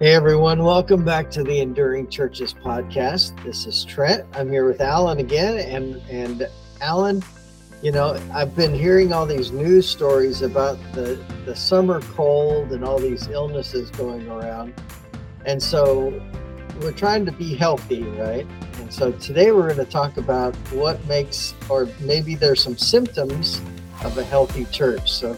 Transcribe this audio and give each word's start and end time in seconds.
Hey 0.00 0.14
everyone, 0.14 0.62
welcome 0.62 1.04
back 1.04 1.28
to 1.32 1.42
the 1.42 1.58
Enduring 1.58 2.08
Churches 2.08 2.54
podcast. 2.54 3.42
This 3.42 3.66
is 3.66 3.84
Trent. 3.84 4.24
I'm 4.32 4.48
here 4.48 4.64
with 4.64 4.80
Alan 4.80 5.18
again, 5.18 5.58
and 5.58 5.96
and 6.08 6.48
Alan, 6.80 7.20
you 7.82 7.90
know, 7.90 8.16
I've 8.32 8.54
been 8.54 8.72
hearing 8.72 9.12
all 9.12 9.26
these 9.26 9.50
news 9.50 9.88
stories 9.88 10.42
about 10.42 10.78
the 10.92 11.20
the 11.44 11.56
summer 11.56 12.00
cold 12.14 12.70
and 12.70 12.84
all 12.84 13.00
these 13.00 13.26
illnesses 13.26 13.90
going 13.90 14.28
around, 14.28 14.72
and 15.44 15.60
so 15.60 16.10
we're 16.80 16.92
trying 16.92 17.26
to 17.26 17.32
be 17.32 17.56
healthy, 17.56 18.04
right? 18.04 18.46
And 18.76 18.94
so 18.94 19.10
today 19.10 19.50
we're 19.50 19.74
going 19.74 19.84
to 19.84 19.92
talk 19.92 20.16
about 20.16 20.54
what 20.70 21.04
makes, 21.08 21.54
or 21.68 21.88
maybe 21.98 22.36
there's 22.36 22.62
some 22.62 22.78
symptoms 22.78 23.60
of 24.04 24.16
a 24.16 24.22
healthy 24.22 24.64
church. 24.66 25.12
So 25.12 25.36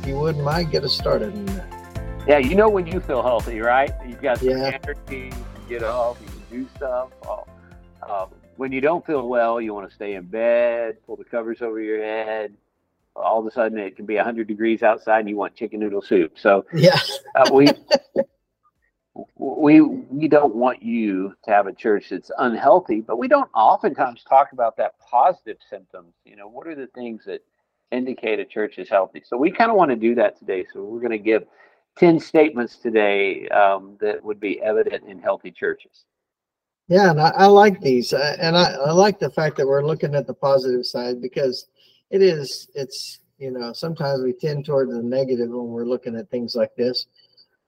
if 0.00 0.06
you 0.06 0.18
wouldn't 0.18 0.42
mind, 0.42 0.70
get 0.70 0.82
us 0.82 0.96
started. 0.96 1.57
Yeah, 2.28 2.36
you 2.36 2.54
know 2.54 2.68
when 2.68 2.86
you 2.86 3.00
feel 3.00 3.22
healthy, 3.22 3.58
right? 3.58 3.90
You've 4.06 4.20
got 4.20 4.38
some 4.38 4.50
Yeah. 4.50 4.78
energy, 4.84 5.32
you 5.32 5.32
get 5.66 5.82
up, 5.82 6.20
you 6.20 6.26
can 6.26 6.42
do 6.50 6.68
stuff. 6.76 7.08
Uh, 7.26 7.42
um, 8.06 8.28
when 8.56 8.70
you 8.70 8.82
don't 8.82 9.04
feel 9.06 9.26
well, 9.26 9.62
you 9.62 9.72
want 9.72 9.88
to 9.88 9.94
stay 9.94 10.14
in 10.14 10.26
bed, 10.26 10.98
pull 11.06 11.16
the 11.16 11.24
covers 11.24 11.62
over 11.62 11.80
your 11.80 12.02
head. 12.02 12.54
All 13.16 13.40
of 13.40 13.46
a 13.46 13.50
sudden, 13.50 13.78
it 13.78 13.96
can 13.96 14.04
be 14.04 14.16
100 14.16 14.46
degrees 14.46 14.82
outside 14.82 15.20
and 15.20 15.28
you 15.30 15.38
want 15.38 15.54
chicken 15.54 15.80
noodle 15.80 16.02
soup. 16.02 16.38
So 16.38 16.66
Yeah, 16.74 16.98
uh, 17.34 17.48
we 17.50 17.72
we 19.36 19.80
we 19.80 20.28
don't 20.28 20.54
want 20.54 20.82
you 20.82 21.34
to 21.46 21.50
have 21.50 21.66
a 21.66 21.72
church 21.72 22.10
that's 22.10 22.30
unhealthy, 22.36 23.00
but 23.00 23.16
we 23.16 23.26
don't 23.26 23.50
oftentimes 23.54 24.22
talk 24.22 24.52
about 24.52 24.76
that 24.76 24.98
positive 24.98 25.56
symptoms. 25.70 26.12
You 26.26 26.36
know, 26.36 26.46
what 26.46 26.66
are 26.66 26.74
the 26.74 26.88
things 26.88 27.24
that 27.24 27.40
indicate 27.90 28.38
a 28.38 28.44
church 28.44 28.78
is 28.78 28.90
healthy? 28.90 29.22
So 29.24 29.38
we 29.38 29.50
kind 29.50 29.70
of 29.70 29.78
want 29.78 29.90
to 29.92 29.96
do 29.96 30.14
that 30.16 30.38
today. 30.38 30.66
So 30.74 30.82
we're 30.84 31.00
going 31.00 31.10
to 31.12 31.18
give 31.18 31.44
10 31.98 32.20
statements 32.20 32.76
today 32.76 33.48
um, 33.48 33.96
that 34.00 34.22
would 34.22 34.38
be 34.38 34.60
evident 34.62 35.04
in 35.06 35.18
healthy 35.18 35.50
churches. 35.50 36.04
yeah, 36.88 37.10
and 37.10 37.20
I, 37.20 37.30
I 37.30 37.46
like 37.46 37.80
these, 37.80 38.12
uh, 38.12 38.36
and 38.40 38.56
I, 38.56 38.72
I 38.72 38.92
like 38.92 39.18
the 39.18 39.30
fact 39.30 39.56
that 39.56 39.66
we're 39.66 39.84
looking 39.84 40.14
at 40.14 40.26
the 40.26 40.34
positive 40.34 40.86
side 40.86 41.20
because 41.20 41.66
it 42.10 42.22
is, 42.22 42.68
it's, 42.74 43.20
you 43.38 43.50
know, 43.50 43.72
sometimes 43.72 44.22
we 44.22 44.32
tend 44.32 44.64
towards 44.64 44.92
the 44.92 45.02
negative 45.02 45.50
when 45.50 45.68
we're 45.68 45.84
looking 45.84 46.16
at 46.16 46.30
things 46.30 46.54
like 46.54 46.74
this. 46.76 47.06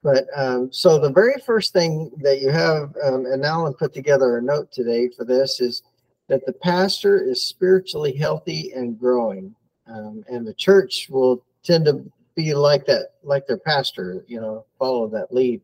But 0.02 0.26
um, 0.34 0.72
so 0.72 0.98
the 0.98 1.10
very 1.10 1.38
first 1.44 1.72
thing 1.72 2.10
that 2.18 2.40
you 2.40 2.50
have, 2.50 2.94
um, 3.04 3.26
and 3.26 3.44
Alan 3.44 3.74
put 3.74 3.92
together 3.92 4.38
a 4.38 4.42
note 4.42 4.72
today 4.72 5.10
for 5.14 5.24
this 5.24 5.60
is 5.60 5.82
that 6.28 6.46
the 6.46 6.52
pastor 6.52 7.22
is 7.22 7.44
spiritually 7.44 8.16
healthy 8.16 8.72
and 8.74 8.98
growing, 8.98 9.54
um, 9.86 10.24
and 10.28 10.46
the 10.46 10.54
church 10.54 11.08
will 11.10 11.44
tend 11.62 11.84
to 11.84 12.10
be 12.34 12.54
like 12.54 12.86
that, 12.86 13.12
like 13.22 13.46
their 13.46 13.58
pastor, 13.58 14.24
you 14.26 14.40
know, 14.40 14.64
follow 14.78 15.08
that 15.08 15.32
lead. 15.32 15.60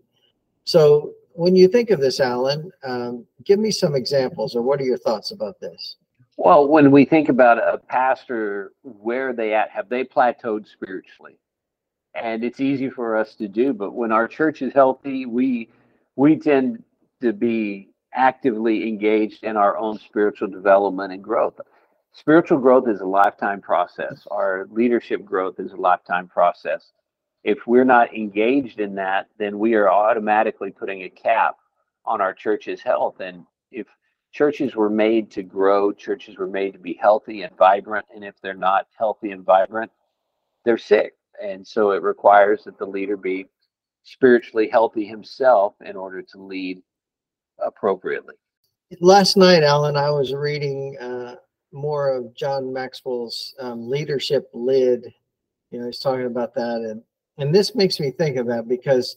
So 0.65 1.13
when 1.33 1.55
you 1.55 1.69
think 1.69 1.91
of 1.91 2.01
this, 2.01 2.21
Alan, 2.21 2.71
um, 2.83 3.25
give 3.45 3.59
me 3.59 3.71
some 3.71 3.95
examples, 3.95 4.57
or 4.57 4.63
what 4.63 4.81
are 4.81 4.85
your 4.85 4.99
thoughts 4.99 5.31
about 5.31 5.61
this? 5.61 5.97
Well, 6.37 6.69
when 6.69 6.91
we 6.91 7.05
think 7.05 7.29
about 7.29 7.59
a 7.59 7.79
pastor, 7.79 8.73
where 8.83 9.31
are 9.31 9.33
they 9.33 9.55
at? 9.55 9.71
Have 9.71 9.89
they 9.89 10.05
plateaued 10.05 10.67
spiritually? 10.67 11.39
And 12.15 12.45
it's 12.45 12.61
easy 12.61 12.91
for 12.91 13.17
us 13.17 13.35
to 13.37 13.49
do, 13.49 13.73
but 13.73 13.93
when 13.93 14.13
our 14.13 14.27
church 14.27 14.63
is 14.63 14.73
healthy, 14.73 15.27
we 15.27 15.69
we 16.17 16.37
tend 16.37 16.83
to 17.21 17.33
be 17.33 17.91
actively 18.15 18.89
engaged 18.89 19.45
in 19.45 19.57
our 19.57 19.77
own 19.77 19.99
spiritual 19.99 20.49
development 20.49 21.13
and 21.13 21.23
growth. 21.23 21.61
Spiritual 22.17 22.59
growth 22.59 22.89
is 22.89 23.03
a 23.03 23.07
lifetime 23.07 23.61
process. 23.61 24.27
Our 24.31 24.67
leadership 24.71 25.23
growth 25.23 25.61
is 25.61 25.73
a 25.73 25.77
lifetime 25.77 26.29
process. 26.29 26.93
If 27.45 27.67
we're 27.67 27.85
not 27.85 28.15
engaged 28.15 28.81
in 28.81 28.95
that, 28.95 29.29
then 29.39 29.59
we 29.59 29.75
are 29.75 29.91
automatically 29.91 30.71
putting 30.71 31.03
a 31.03 31.11
cap 31.11 31.57
on 32.07 32.23
our 32.23 32.33
church's 32.33 32.81
health. 32.81 33.21
And 33.21 33.45
if 33.71 33.87
churches 34.33 34.75
were 34.75 34.89
made 34.89 35.31
to 35.33 35.43
grow, 35.43 35.93
churches 35.93 36.39
were 36.39 36.47
made 36.47 36.73
to 36.73 36.79
be 36.79 36.95
healthy 36.95 37.43
and 37.43 37.55
vibrant. 37.59 38.07
And 38.15 38.25
if 38.25 38.35
they're 38.41 38.55
not 38.55 38.87
healthy 38.99 39.33
and 39.33 39.45
vibrant, 39.45 39.93
they're 40.65 40.79
sick. 40.79 41.13
And 41.41 41.67
so 41.67 41.91
it 41.91 42.03
requires 42.03 42.65
that 42.65 42.79
the 42.79 42.87
leader 42.87 43.19
be 43.19 43.47
spiritually 44.05 44.71
healthy 44.71 45.05
himself 45.05 45.75
in 45.85 45.97
order 45.97 46.23
to 46.23 46.39
lead 46.39 46.81
appropriately. 47.59 48.37
Last 49.01 49.37
night, 49.37 49.63
Alan, 49.63 49.97
I 49.97 50.11
was 50.11 50.33
reading 50.33 50.97
uh, 50.99 51.37
more 51.77 52.09
of 52.09 52.35
John 52.35 52.73
Maxwell's 52.73 53.55
um, 53.61 53.89
leadership 53.89 54.49
lid. 54.53 55.05
You 55.71 55.81
know, 55.81 55.87
he's 55.87 55.99
talking 55.99 56.27
about 56.27 56.55
that, 56.55 56.77
and 56.77 57.03
and 57.39 57.55
this 57.55 57.75
makes 57.75 58.01
me 58.01 58.11
think 58.11 58.37
of 58.37 58.47
that 58.47 58.67
because 58.67 59.17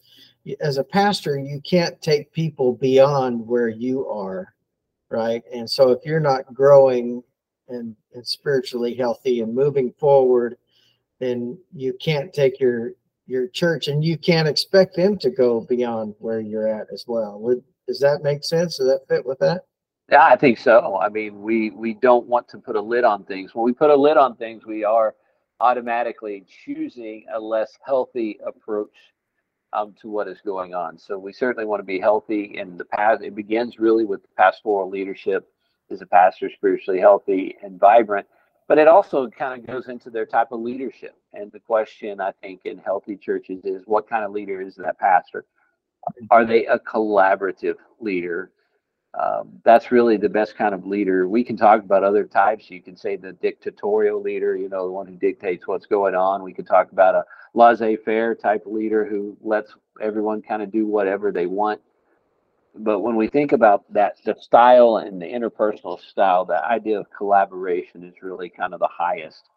as 0.61 0.77
a 0.77 0.83
pastor, 0.83 1.37
you 1.37 1.61
can't 1.61 2.01
take 2.01 2.31
people 2.31 2.73
beyond 2.73 3.45
where 3.45 3.69
you 3.69 4.07
are, 4.07 4.53
right? 5.09 5.43
And 5.53 5.69
so 5.69 5.91
if 5.91 6.05
you're 6.05 6.19
not 6.19 6.53
growing 6.53 7.23
and, 7.67 7.95
and 8.13 8.27
spiritually 8.27 8.95
healthy 8.95 9.41
and 9.41 9.53
moving 9.53 9.93
forward, 9.93 10.57
then 11.19 11.57
you 11.73 11.93
can't 11.93 12.33
take 12.33 12.59
your 12.59 12.93
your 13.27 13.47
church 13.47 13.87
and 13.87 14.03
you 14.03 14.17
can't 14.17 14.47
expect 14.47 14.95
them 14.95 15.15
to 15.19 15.29
go 15.29 15.61
beyond 15.61 16.15
where 16.17 16.39
you're 16.39 16.67
at 16.67 16.87
as 16.91 17.05
well. 17.07 17.39
Would 17.39 17.63
does 17.87 17.99
that 17.99 18.23
make 18.23 18.43
sense? 18.43 18.77
Does 18.77 18.87
that 18.87 19.07
fit 19.07 19.25
with 19.25 19.39
that? 19.39 19.65
Yeah, 20.11 20.25
I 20.25 20.35
think 20.35 20.57
so. 20.57 20.97
I 20.99 21.09
mean, 21.09 21.41
we 21.41 21.69
we 21.71 21.93
don't 21.93 22.25
want 22.25 22.47
to 22.49 22.57
put 22.57 22.75
a 22.75 22.81
lid 22.81 23.03
on 23.03 23.23
things. 23.25 23.53
When 23.53 23.65
we 23.65 23.73
put 23.73 23.91
a 23.91 23.95
lid 23.95 24.17
on 24.17 24.35
things, 24.35 24.65
we 24.65 24.83
are 24.83 25.15
automatically 25.59 26.45
choosing 26.65 27.25
a 27.33 27.39
less 27.39 27.77
healthy 27.85 28.39
approach 28.45 28.95
um, 29.73 29.93
to 30.01 30.09
what 30.09 30.27
is 30.27 30.39
going 30.43 30.73
on. 30.73 30.97
So 30.97 31.19
we 31.19 31.31
certainly 31.33 31.65
want 31.65 31.79
to 31.81 31.85
be 31.85 31.99
healthy. 31.99 32.57
And 32.57 32.79
the 32.79 32.85
past, 32.85 33.21
it 33.21 33.35
begins 33.35 33.77
really 33.77 34.05
with 34.05 34.21
pastoral 34.35 34.89
leadership. 34.89 35.47
Is 35.89 36.01
a 36.01 36.05
pastor 36.05 36.49
spiritually 36.55 36.99
healthy 36.99 37.55
and 37.63 37.79
vibrant? 37.79 38.27
But 38.67 38.77
it 38.77 38.87
also 38.87 39.27
kind 39.27 39.59
of 39.59 39.65
goes 39.65 39.87
into 39.89 40.11
their 40.11 40.27
type 40.27 40.51
of 40.51 40.59
leadership. 40.59 41.15
And 41.33 41.51
the 41.51 41.59
question 41.59 42.21
I 42.21 42.31
think 42.41 42.61
in 42.65 42.77
healthy 42.77 43.17
churches 43.17 43.65
is, 43.65 43.81
what 43.85 44.07
kind 44.07 44.23
of 44.23 44.31
leader 44.31 44.61
is 44.61 44.75
that 44.75 44.99
pastor? 44.99 45.45
Are 46.29 46.45
they 46.45 46.67
a 46.67 46.77
collaborative 46.79 47.75
leader? 47.99 48.51
Um, 49.17 49.59
that's 49.63 49.91
really 49.91 50.17
the 50.17 50.29
best 50.29 50.55
kind 50.55 50.73
of 50.75 50.85
leader. 50.85 51.27
We 51.27 51.43
can 51.43 51.57
talk 51.57 51.83
about 51.83 52.03
other 52.03 52.25
types. 52.25 52.69
You 52.69 52.81
can 52.81 52.95
say 52.95 53.15
the 53.15 53.33
dictatorial 53.33 54.21
leader, 54.21 54.55
you 54.55 54.69
know, 54.69 54.85
the 54.85 54.91
one 54.91 55.07
who 55.07 55.15
dictates 55.15 55.67
what's 55.67 55.87
going 55.87 56.15
on. 56.15 56.43
We 56.43 56.53
could 56.53 56.67
talk 56.67 56.91
about 56.91 57.15
a 57.15 57.25
laissez 57.53 57.97
faire 57.97 58.35
type 58.35 58.63
leader 58.65 59.05
who 59.05 59.35
lets 59.41 59.73
everyone 59.99 60.41
kind 60.41 60.61
of 60.61 60.71
do 60.71 60.85
whatever 60.85 61.31
they 61.31 61.47
want. 61.47 61.81
But 62.75 62.99
when 62.99 63.15
we 63.15 63.27
think 63.27 63.51
about 63.51 63.91
that, 63.93 64.17
the 64.23 64.35
style 64.39 64.97
and 64.97 65.19
the 65.19 65.25
interpersonal 65.25 65.99
style, 65.99 66.45
the 66.45 66.63
idea 66.63 66.99
of 66.99 67.07
collaboration 67.09 68.03
is 68.03 68.21
really 68.21 68.49
kind 68.49 68.75
of 68.75 68.79
the 68.79 68.87
highest, 68.87 69.49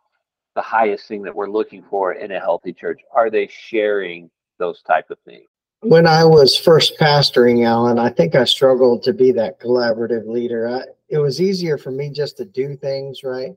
the 0.54 0.62
highest 0.62 1.06
thing 1.08 1.22
that 1.22 1.34
we're 1.34 1.50
looking 1.50 1.84
for 1.90 2.14
in 2.14 2.32
a 2.32 2.40
healthy 2.40 2.72
church. 2.72 3.02
Are 3.14 3.30
they 3.30 3.48
sharing 3.48 4.30
those 4.58 4.80
type 4.82 5.10
of 5.10 5.18
things? 5.26 5.51
When 5.82 6.06
I 6.06 6.24
was 6.24 6.56
first 6.56 6.98
pastoring 6.98 7.66
Alan, 7.66 7.98
I 7.98 8.08
think 8.08 8.34
I 8.34 8.44
struggled 8.44 9.02
to 9.02 9.12
be 9.12 9.32
that 9.32 9.60
collaborative 9.60 10.26
leader. 10.26 10.68
I, 10.68 10.82
it 11.08 11.18
was 11.18 11.40
easier 11.40 11.76
for 11.76 11.90
me 11.90 12.08
just 12.08 12.36
to 12.36 12.44
do 12.44 12.76
things 12.76 13.24
right 13.24 13.54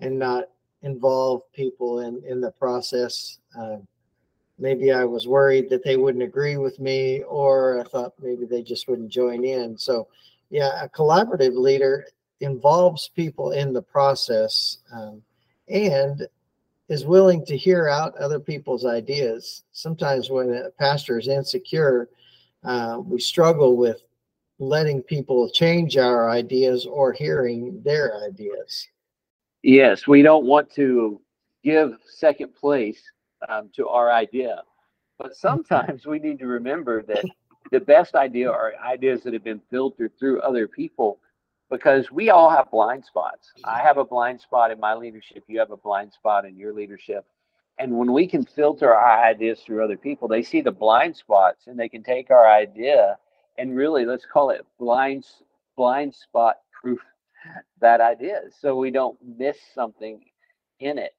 and 0.00 0.18
not 0.18 0.44
involve 0.82 1.42
people 1.52 2.00
in 2.00 2.22
in 2.26 2.40
the 2.40 2.50
process. 2.50 3.38
Uh, 3.56 3.76
maybe 4.58 4.92
I 4.92 5.04
was 5.04 5.28
worried 5.28 5.70
that 5.70 5.84
they 5.84 5.96
wouldn't 5.96 6.24
agree 6.24 6.56
with 6.56 6.80
me, 6.80 7.22
or 7.22 7.80
I 7.80 7.84
thought 7.84 8.14
maybe 8.20 8.46
they 8.46 8.62
just 8.62 8.88
wouldn't 8.88 9.10
join 9.10 9.44
in. 9.44 9.78
So, 9.78 10.08
yeah, 10.50 10.84
a 10.84 10.88
collaborative 10.88 11.56
leader 11.56 12.06
involves 12.40 13.08
people 13.14 13.52
in 13.52 13.72
the 13.72 13.82
process 13.82 14.78
um, 14.92 15.22
and 15.68 16.26
is 16.90 17.06
willing 17.06 17.46
to 17.46 17.56
hear 17.56 17.88
out 17.88 18.16
other 18.16 18.40
people's 18.40 18.84
ideas. 18.84 19.62
Sometimes 19.70 20.28
when 20.28 20.52
a 20.52 20.70
pastor 20.70 21.18
is 21.18 21.28
insecure, 21.28 22.08
uh, 22.64 23.00
we 23.02 23.20
struggle 23.20 23.76
with 23.76 24.02
letting 24.58 25.00
people 25.00 25.48
change 25.48 25.96
our 25.96 26.28
ideas 26.28 26.86
or 26.86 27.12
hearing 27.12 27.80
their 27.84 28.20
ideas. 28.24 28.88
Yes, 29.62 30.08
we 30.08 30.20
don't 30.22 30.44
want 30.44 30.68
to 30.74 31.20
give 31.62 31.96
second 32.08 32.56
place 32.56 33.00
um, 33.48 33.70
to 33.76 33.86
our 33.88 34.10
idea, 34.10 34.62
but 35.16 35.36
sometimes 35.36 36.06
we 36.06 36.18
need 36.18 36.40
to 36.40 36.46
remember 36.46 37.02
that 37.04 37.24
the 37.70 37.80
best 37.80 38.16
idea 38.16 38.50
are 38.50 38.72
ideas 38.84 39.22
that 39.22 39.32
have 39.32 39.44
been 39.44 39.62
filtered 39.70 40.10
through 40.18 40.40
other 40.40 40.66
people 40.66 41.20
because 41.70 42.10
we 42.10 42.30
all 42.30 42.50
have 42.50 42.70
blind 42.70 43.04
spots. 43.04 43.52
I 43.64 43.78
mm-hmm. 43.78 43.86
have 43.86 43.98
a 43.98 44.04
blind 44.04 44.40
spot 44.40 44.70
in 44.70 44.80
my 44.80 44.94
leadership, 44.94 45.44
you 45.46 45.58
have 45.58 45.70
a 45.70 45.76
blind 45.76 46.12
spot 46.12 46.44
in 46.44 46.56
your 46.56 46.72
leadership. 46.72 47.24
And 47.78 47.96
when 47.96 48.12
we 48.12 48.26
can 48.26 48.44
filter 48.44 48.94
our 48.94 49.24
ideas 49.24 49.60
through 49.60 49.82
other 49.82 49.96
people, 49.96 50.28
they 50.28 50.42
see 50.42 50.60
the 50.60 50.70
blind 50.70 51.16
spots 51.16 51.66
and 51.66 51.78
they 51.78 51.88
can 51.88 52.02
take 52.02 52.30
our 52.30 52.46
idea 52.46 53.16
and 53.58 53.76
really 53.76 54.04
let's 54.04 54.26
call 54.26 54.50
it 54.50 54.64
blind 54.78 55.26
blind 55.76 56.14
spot 56.14 56.56
proof 56.72 57.00
that 57.80 58.00
idea 58.00 58.42
so 58.60 58.76
we 58.76 58.90
don't 58.90 59.18
miss 59.38 59.56
something 59.74 60.20
in 60.80 60.98
it 60.98 61.14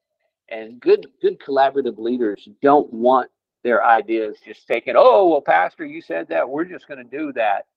and 0.50 0.80
good 0.80 1.08
good 1.22 1.40
collaborative 1.40 1.98
leaders 1.98 2.48
don't 2.62 2.92
want 2.94 3.30
their 3.64 3.86
ideas 3.86 4.38
just 4.44 4.68
taken, 4.68 4.96
oh, 4.98 5.28
well, 5.28 5.42
Pastor, 5.42 5.86
you 5.86 6.02
said 6.02 6.28
that. 6.30 6.48
We're 6.48 6.66
just 6.66 6.88
going 6.88 6.98
to 6.98 7.18
do 7.18 7.32
that. 7.34 7.68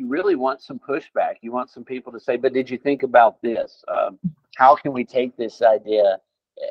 You 0.00 0.06
really 0.06 0.34
want 0.34 0.62
some 0.62 0.78
pushback. 0.78 1.34
You 1.42 1.52
want 1.52 1.68
some 1.68 1.84
people 1.84 2.10
to 2.10 2.18
say, 2.18 2.38
but 2.38 2.54
did 2.54 2.70
you 2.70 2.78
think 2.78 3.02
about 3.02 3.42
this? 3.42 3.84
Um, 3.86 4.18
how 4.56 4.74
can 4.74 4.94
we 4.94 5.04
take 5.04 5.36
this 5.36 5.60
idea 5.60 6.16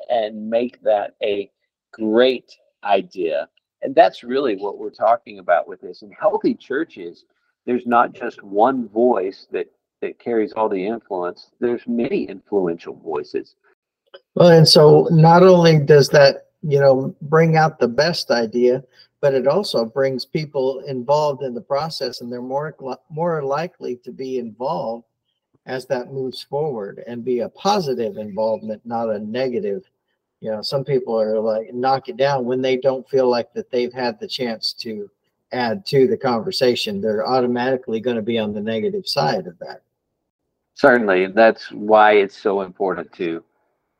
and 0.09 0.49
make 0.49 0.81
that 0.81 1.13
a 1.21 1.51
great 1.93 2.51
idea? 2.83 3.47
And 3.83 3.93
that's 3.93 4.23
really 4.23 4.55
what 4.55 4.79
we're 4.79 4.89
talking 4.89 5.37
about 5.37 5.67
with 5.67 5.79
this. 5.79 6.01
In 6.01 6.11
healthy 6.11 6.55
churches, 6.55 7.25
there's 7.67 7.85
not 7.85 8.13
just 8.13 8.41
one 8.41 8.89
voice 8.89 9.45
that, 9.51 9.67
that 10.01 10.17
carries 10.17 10.53
all 10.53 10.67
the 10.67 10.83
influence, 10.83 11.51
there's 11.59 11.83
many 11.85 12.23
influential 12.23 12.95
voices. 12.95 13.53
Well, 14.33 14.49
and 14.49 14.67
so 14.67 15.07
not 15.11 15.43
only 15.43 15.77
does 15.77 16.09
that, 16.09 16.47
you 16.63 16.79
know, 16.79 17.15
bring 17.21 17.57
out 17.57 17.77
the 17.77 17.87
best 17.87 18.31
idea, 18.31 18.83
but 19.21 19.33
it 19.33 19.47
also 19.47 19.85
brings 19.85 20.25
people 20.25 20.79
involved 20.87 21.43
in 21.43 21.53
the 21.53 21.61
process 21.61 22.21
and 22.21 22.31
they're 22.31 22.41
more 22.41 22.75
more 23.09 23.43
likely 23.43 23.97
to 23.97 24.11
be 24.11 24.39
involved 24.39 25.05
as 25.65 25.85
that 25.85 26.11
moves 26.11 26.41
forward 26.41 27.03
and 27.05 27.23
be 27.23 27.41
a 27.41 27.49
positive 27.49 28.17
involvement, 28.17 28.81
not 28.85 29.09
a 29.09 29.19
negative. 29.19 29.83
You 30.39 30.51
know, 30.51 30.61
some 30.61 30.83
people 30.83 31.19
are 31.19 31.39
like 31.39 31.73
knock 31.73 32.09
it 32.09 32.17
down 32.17 32.45
when 32.45 32.61
they 32.61 32.77
don't 32.77 33.07
feel 33.09 33.29
like 33.29 33.53
that 33.53 33.69
they've 33.69 33.93
had 33.93 34.19
the 34.19 34.27
chance 34.27 34.73
to 34.73 35.09
add 35.51 35.85
to 35.87 36.07
the 36.07 36.17
conversation. 36.17 37.01
They're 37.01 37.27
automatically 37.27 37.99
going 37.99 38.15
to 38.15 38.21
be 38.21 38.39
on 38.39 38.53
the 38.53 38.61
negative 38.61 39.07
side 39.07 39.47
of 39.47 39.59
that. 39.59 39.81
Certainly, 40.75 41.27
that's 41.33 41.71
why 41.71 42.13
it's 42.13 42.37
so 42.37 42.61
important 42.61 43.11
to 43.13 43.43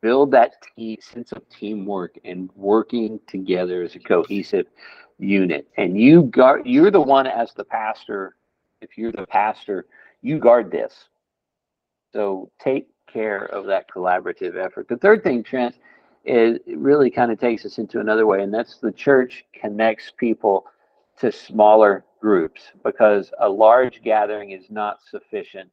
build 0.00 0.30
that 0.32 0.54
sense 1.00 1.30
of 1.32 1.48
teamwork 1.50 2.18
and 2.24 2.50
working 2.56 3.20
together 3.26 3.82
as 3.82 3.94
a 3.94 3.98
cohesive 3.98 4.66
unit. 5.20 5.68
And 5.76 6.00
you 6.00 6.22
guard, 6.24 6.66
you're 6.66 6.90
the 6.90 7.00
one 7.00 7.26
as 7.26 7.52
the 7.54 7.64
pastor. 7.64 8.36
If 8.80 8.96
you're 8.96 9.12
the 9.12 9.26
pastor, 9.26 9.86
you 10.22 10.38
guard 10.38 10.70
this. 10.70 10.94
So 12.12 12.50
take 12.60 12.88
care 13.12 13.44
of 13.46 13.66
that 13.66 13.86
collaborative 13.90 14.56
effort. 14.56 14.88
The 14.88 14.96
third 14.96 15.22
thing, 15.22 15.42
Trent, 15.42 15.76
is 16.24 16.58
really 16.66 17.10
kind 17.10 17.30
of 17.30 17.38
takes 17.38 17.64
us 17.64 17.78
into 17.78 18.00
another 18.00 18.26
way, 18.26 18.42
and 18.42 18.52
that's 18.52 18.76
the 18.76 18.92
church 18.92 19.44
connects 19.58 20.12
people 20.16 20.66
to 21.18 21.32
smaller 21.32 22.04
groups 22.20 22.62
because 22.84 23.30
a 23.40 23.48
large 23.48 24.02
gathering 24.02 24.50
is 24.50 24.66
not 24.70 24.98
sufficient 25.10 25.72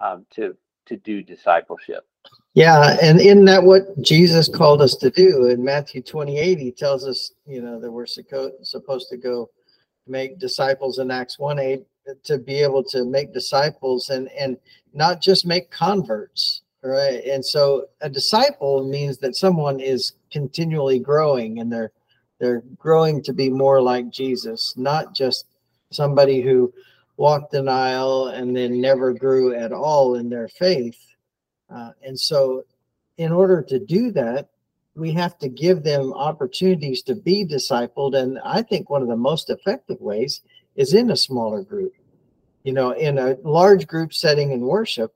um, 0.00 0.26
to 0.30 0.56
to 0.86 0.96
do 0.96 1.22
discipleship. 1.22 2.06
Yeah, 2.54 2.96
and 3.02 3.20
isn't 3.20 3.46
that 3.46 3.64
what 3.64 4.00
Jesus 4.00 4.48
called 4.48 4.80
us 4.80 4.94
to 4.96 5.10
do 5.10 5.46
in 5.46 5.64
Matthew 5.64 6.02
28, 6.02 6.58
he 6.58 6.70
tells 6.70 7.04
us, 7.04 7.32
you 7.46 7.60
know, 7.60 7.80
that 7.80 7.90
we're 7.90 8.06
supposed 8.06 9.08
to 9.10 9.16
go 9.16 9.50
make 10.06 10.38
disciples 10.38 10.98
in 10.98 11.10
Acts 11.10 11.38
1 11.38 11.58
8 11.58 11.82
to 12.24 12.38
be 12.38 12.56
able 12.56 12.84
to 12.84 13.04
make 13.04 13.32
disciples 13.32 14.10
and 14.10 14.28
and 14.38 14.56
not 14.92 15.20
just 15.20 15.46
make 15.46 15.70
converts, 15.70 16.62
right? 16.82 17.24
And 17.24 17.44
so 17.44 17.86
a 18.00 18.08
disciple 18.08 18.86
means 18.88 19.18
that 19.18 19.34
someone 19.34 19.80
is 19.80 20.12
continually 20.30 20.98
growing 20.98 21.58
and 21.60 21.72
they're 21.72 21.92
they're 22.38 22.62
growing 22.78 23.22
to 23.22 23.32
be 23.32 23.48
more 23.48 23.80
like 23.80 24.10
Jesus, 24.10 24.74
not 24.76 25.14
just 25.14 25.46
somebody 25.90 26.40
who 26.40 26.72
walked 27.16 27.52
the 27.52 27.64
aisle 27.68 28.28
and 28.28 28.56
then 28.56 28.80
never 28.80 29.12
grew 29.12 29.54
at 29.54 29.72
all 29.72 30.16
in 30.16 30.28
their 30.28 30.48
faith. 30.48 30.98
Uh, 31.70 31.90
and 32.02 32.18
so, 32.18 32.64
in 33.16 33.32
order 33.32 33.62
to 33.62 33.78
do 33.78 34.10
that, 34.10 34.48
we 34.96 35.12
have 35.12 35.38
to 35.38 35.48
give 35.48 35.82
them 35.82 36.12
opportunities 36.12 37.02
to 37.02 37.14
be 37.14 37.44
discipled. 37.44 38.16
And 38.16 38.38
I 38.44 38.62
think 38.62 38.90
one 38.90 39.02
of 39.02 39.08
the 39.08 39.16
most 39.16 39.50
effective 39.50 40.00
ways 40.00 40.42
is 40.76 40.94
in 40.94 41.10
a 41.10 41.16
smaller 41.16 41.62
group. 41.62 41.92
You 42.64 42.72
know, 42.72 42.92
in 42.92 43.18
a 43.18 43.36
large 43.42 43.86
group 43.86 44.12
setting 44.12 44.52
in 44.52 44.60
worship, 44.60 45.14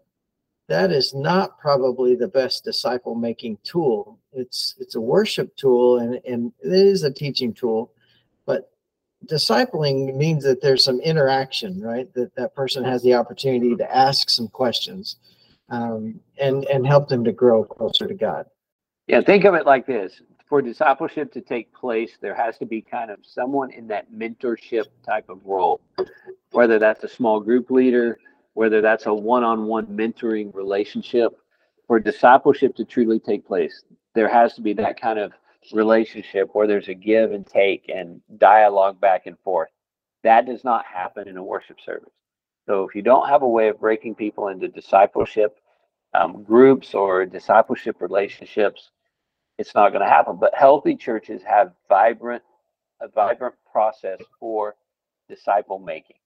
that 0.68 0.92
is 0.92 1.14
not 1.14 1.58
probably 1.58 2.14
the 2.14 2.28
best 2.28 2.62
disciple 2.62 3.14
making 3.14 3.58
tool. 3.64 4.18
It's 4.32 4.74
it's 4.78 4.94
a 4.94 5.00
worship 5.00 5.56
tool 5.56 5.98
and, 5.98 6.20
and 6.26 6.52
it 6.62 6.72
is 6.72 7.04
a 7.04 7.10
teaching 7.10 7.54
tool, 7.54 7.90
discipling 9.26 10.14
means 10.16 10.44
that 10.44 10.60
there's 10.60 10.84
some 10.84 11.00
interaction, 11.00 11.80
right? 11.80 12.12
That 12.14 12.34
that 12.36 12.54
person 12.54 12.84
has 12.84 13.02
the 13.02 13.14
opportunity 13.14 13.74
to 13.76 13.96
ask 13.96 14.30
some 14.30 14.48
questions 14.48 15.16
um, 15.68 16.20
and 16.38 16.64
and 16.66 16.86
help 16.86 17.08
them 17.08 17.24
to 17.24 17.32
grow 17.32 17.64
closer 17.64 18.06
to 18.06 18.14
God. 18.14 18.46
Yeah, 19.06 19.20
think 19.22 19.44
of 19.44 19.54
it 19.54 19.66
like 19.66 19.86
this: 19.86 20.20
for 20.48 20.62
discipleship 20.62 21.32
to 21.32 21.40
take 21.40 21.72
place, 21.74 22.12
there 22.20 22.34
has 22.34 22.58
to 22.58 22.66
be 22.66 22.80
kind 22.80 23.10
of 23.10 23.18
someone 23.22 23.70
in 23.70 23.86
that 23.88 24.10
mentorship 24.12 24.84
type 25.04 25.28
of 25.28 25.40
role, 25.44 25.80
whether 26.52 26.78
that's 26.78 27.04
a 27.04 27.08
small 27.08 27.40
group 27.40 27.70
leader, 27.70 28.18
whether 28.54 28.80
that's 28.80 29.06
a 29.06 29.14
one-on-one 29.14 29.86
mentoring 29.86 30.54
relationship. 30.54 31.32
For 31.86 31.98
discipleship 31.98 32.76
to 32.76 32.84
truly 32.84 33.18
take 33.18 33.46
place, 33.46 33.82
there 34.14 34.28
has 34.28 34.54
to 34.54 34.60
be 34.60 34.74
that 34.74 35.00
kind 35.00 35.18
of 35.18 35.32
relationship 35.72 36.50
where 36.52 36.66
there's 36.66 36.88
a 36.88 36.94
give 36.94 37.32
and 37.32 37.46
take 37.46 37.88
and 37.88 38.20
dialogue 38.38 39.00
back 39.00 39.26
and 39.26 39.38
forth. 39.40 39.70
That 40.24 40.46
does 40.46 40.64
not 40.64 40.84
happen 40.84 41.28
in 41.28 41.36
a 41.36 41.42
worship 41.42 41.80
service. 41.80 42.12
So 42.66 42.86
if 42.86 42.94
you 42.94 43.02
don't 43.02 43.28
have 43.28 43.42
a 43.42 43.48
way 43.48 43.68
of 43.68 43.80
breaking 43.80 44.14
people 44.14 44.48
into 44.48 44.68
discipleship 44.68 45.58
um, 46.14 46.42
groups 46.42 46.94
or 46.94 47.24
discipleship 47.24 47.96
relationships, 48.00 48.90
it's 49.58 49.74
not 49.74 49.90
going 49.90 50.02
to 50.02 50.08
happen. 50.08 50.36
But 50.38 50.54
healthy 50.54 50.96
churches 50.96 51.42
have 51.46 51.72
vibrant, 51.88 52.42
a 53.00 53.08
vibrant 53.08 53.54
process 53.70 54.18
for 54.38 54.76
disciple 55.28 55.78
making. 55.78 56.16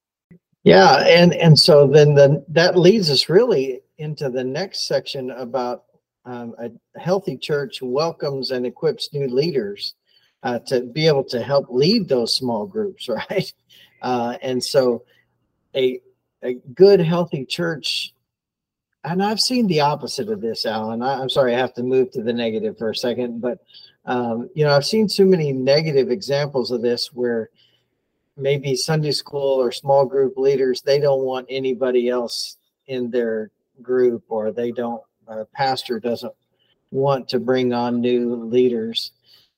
Yeah, 0.64 0.98
and 1.06 1.34
and 1.34 1.58
so 1.58 1.88
then 1.88 2.14
the, 2.14 2.44
that 2.48 2.78
leads 2.78 3.10
us 3.10 3.28
really 3.28 3.80
into 3.98 4.30
the 4.30 4.44
next 4.44 4.86
section 4.86 5.30
about 5.32 5.84
um, 6.24 6.54
a 6.58 6.70
healthy 6.98 7.36
church 7.36 7.80
welcomes 7.82 8.50
and 8.50 8.66
equips 8.66 9.12
new 9.12 9.28
leaders 9.28 9.94
uh, 10.42 10.58
to 10.60 10.82
be 10.82 11.06
able 11.06 11.24
to 11.24 11.42
help 11.42 11.66
lead 11.69 12.08
those 12.08 12.36
small 12.36 12.66
groups, 12.66 13.08
right? 13.30 13.52
Uh, 14.00 14.36
and 14.42 14.62
so, 14.62 15.04
a 15.74 16.00
a 16.42 16.54
good 16.74 17.00
healthy 17.00 17.44
church, 17.44 18.12
and 19.04 19.22
I've 19.22 19.40
seen 19.40 19.66
the 19.69 19.80
opposite 19.80 20.28
of 20.28 20.40
this, 20.40 20.66
Alan. 20.66 21.02
I, 21.02 21.22
am 21.22 21.28
sorry, 21.28 21.54
I 21.54 21.58
have 21.58 21.74
to 21.74 21.82
move 21.82 22.10
to 22.12 22.22
the 22.22 22.32
negative 22.32 22.76
for 22.78 22.90
a 22.90 22.96
second, 22.96 23.40
but 23.40 23.58
um, 24.04 24.50
you 24.54 24.64
know, 24.64 24.75
I've 24.75 24.84
seen 24.84 25.06
too 25.06 25.26
many 25.26 25.52
negative 25.52 26.11
examples 26.11 26.73
of 26.73 26.82
this 26.82 27.12
where 27.12 27.50
maybe 28.37 28.75
Sunday 28.75 29.12
school 29.12 29.61
or 29.61 29.70
small 29.70 30.06
group 30.06 30.37
leaders 30.37 30.80
they 30.82 30.99
don't 30.99 31.25
want 31.25 31.47
anybody 31.49 32.08
else 32.08 32.56
in 32.87 33.11
their 33.11 33.50
group 33.82 34.25
or 34.28 34.50
they 34.50 34.73
don't 34.73 35.02
our 35.29 35.45
pastor 35.47 36.00
doesn't 36.00 36.33
want 36.91 37.29
to 37.29 37.41
bring 37.41 37.73
on 37.73 38.00
new 38.00 38.35
leaders. 38.35 39.12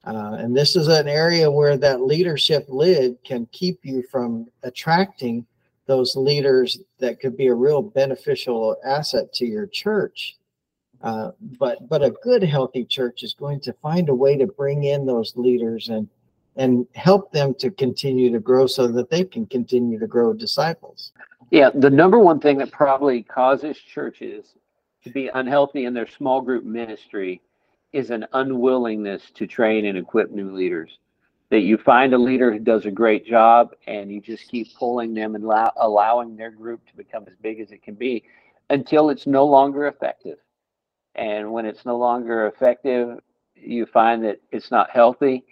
Uh, 0.07 0.37
and 0.39 0.57
this 0.57 0.77
is 0.77 0.89
an 0.89 1.09
area 1.09 1.51
where 1.51 1.77
that 1.77 2.03
leadership 2.03 2.67
lid 2.69 3.17
can 3.25 3.47
keep 3.53 3.81
you 3.83 4.03
from 4.11 4.47
attracting 4.63 5.47
those 5.87 6.17
leaders 6.17 6.79
that 6.99 7.21
could 7.21 7.37
be 7.37 7.49
a 7.49 7.55
real 7.55 7.83
beneficial 7.83 8.77
asset 8.85 9.33
to 9.33 9.47
your 9.47 9.67
church. 9.67 10.37
Uh, 11.03 11.33
but 11.59 11.87
but 11.89 12.03
a 12.03 12.15
good 12.23 12.43
healthy 12.43 12.85
church 12.85 13.23
is 13.23 13.35
going 13.35 13.61
to 13.61 13.73
find 13.75 14.09
a 14.09 14.15
way 14.15 14.39
to 14.39 14.47
bring 14.47 14.85
in 14.85 15.05
those 15.05 15.37
leaders 15.37 15.91
and 15.91 16.09
and 16.57 16.87
help 16.95 17.33
them 17.33 17.53
to 17.53 17.71
continue 17.71 18.31
to 18.31 18.39
grow 18.39 18.67
so 18.67 18.87
that 18.87 19.11
they 19.11 19.25
can 19.25 19.45
continue 19.45 19.99
to 19.99 20.07
grow 20.07 20.33
disciples. 20.33 21.13
Yeah, 21.51 21.71
the 21.75 21.91
number 21.91 22.19
one 22.19 22.41
thing 22.41 22.59
that 22.59 22.71
probably 22.71 23.23
causes 23.23 23.77
churches 23.77 24.55
to 25.05 25.11
be 25.11 25.31
unhealthy 25.33 25.85
in 25.85 25.95
their 25.95 26.07
small 26.07 26.41
group 26.41 26.65
ministry 26.65 27.41
is 27.93 28.11
an 28.11 28.27
unwillingness 28.33 29.31
to 29.35 29.47
train 29.47 29.87
and 29.87 29.97
equip 29.97 30.31
new 30.31 30.53
leaders. 30.53 30.99
That 31.51 31.61
you 31.61 31.77
find 31.77 32.13
a 32.15 32.19
leader 32.19 32.53
who 32.53 32.59
does 32.59 32.87
a 32.87 32.91
great 32.91 33.25
job 33.25 33.75
and 33.87 34.11
you 34.11 34.21
just 34.21 34.49
keep 34.49 34.75
pulling 34.77 35.15
them 35.15 35.35
and 35.35 35.45
allow, 35.45 35.71
allowing 35.77 36.37
their 36.37 36.51
group 36.51 36.85
to 36.87 36.97
become 36.97 37.25
as 37.29 37.35
big 37.41 37.61
as 37.61 37.71
it 37.71 37.83
can 37.83 37.95
be 37.95 38.25
until 38.71 39.11
it's 39.11 39.27
no 39.27 39.45
longer 39.45 39.87
effective. 39.87 40.39
And 41.15 41.53
when 41.53 41.67
it's 41.67 41.85
no 41.85 41.97
longer 41.97 42.47
effective, 42.47 43.21
you 43.55 43.87
find 43.87 44.25
that 44.25 44.41
it's 44.51 44.71
not 44.71 44.91
healthy. 44.91 45.45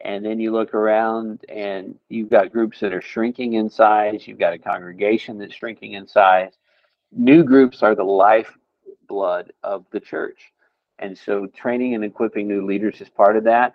And 0.00 0.24
then 0.24 0.40
you 0.40 0.50
look 0.50 0.74
around 0.74 1.44
and 1.48 1.94
you've 2.08 2.30
got 2.30 2.52
groups 2.52 2.80
that 2.80 2.92
are 2.92 3.00
shrinking 3.00 3.52
in 3.52 3.70
size, 3.70 4.26
you've 4.26 4.38
got 4.38 4.54
a 4.54 4.58
congregation 4.58 5.38
that's 5.38 5.54
shrinking 5.54 5.92
in 5.92 6.08
size. 6.08 6.52
New 7.12 7.44
groups 7.44 7.82
are 7.82 7.94
the 7.94 8.02
life 8.02 8.50
blood 9.06 9.52
of 9.62 9.84
the 9.90 10.00
church. 10.00 10.52
And 10.98 11.16
so 11.16 11.46
training 11.46 11.94
and 11.94 12.04
equipping 12.04 12.48
new 12.48 12.64
leaders 12.66 13.00
is 13.00 13.08
part 13.08 13.36
of 13.36 13.44
that. 13.44 13.74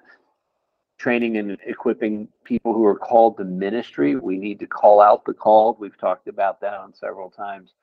Training 0.98 1.38
and 1.38 1.57
equipping 1.65 2.27
people 2.43 2.74
who 2.74 2.86
are 2.86 2.98
called 2.98 3.38
to 3.38 3.43
ministry. 3.43 4.15
We 4.15 4.38
need 4.38 4.59
to 4.59 4.67
call 4.67 5.01
out 5.01 5.25
the 5.25 5.33
called. 5.33 5.79
We've 5.79 5.98
talked 5.98 6.27
about 6.27 6.62
that 6.62 6.75
on 6.75 6.93
several 6.93 7.29
times. 7.29 7.74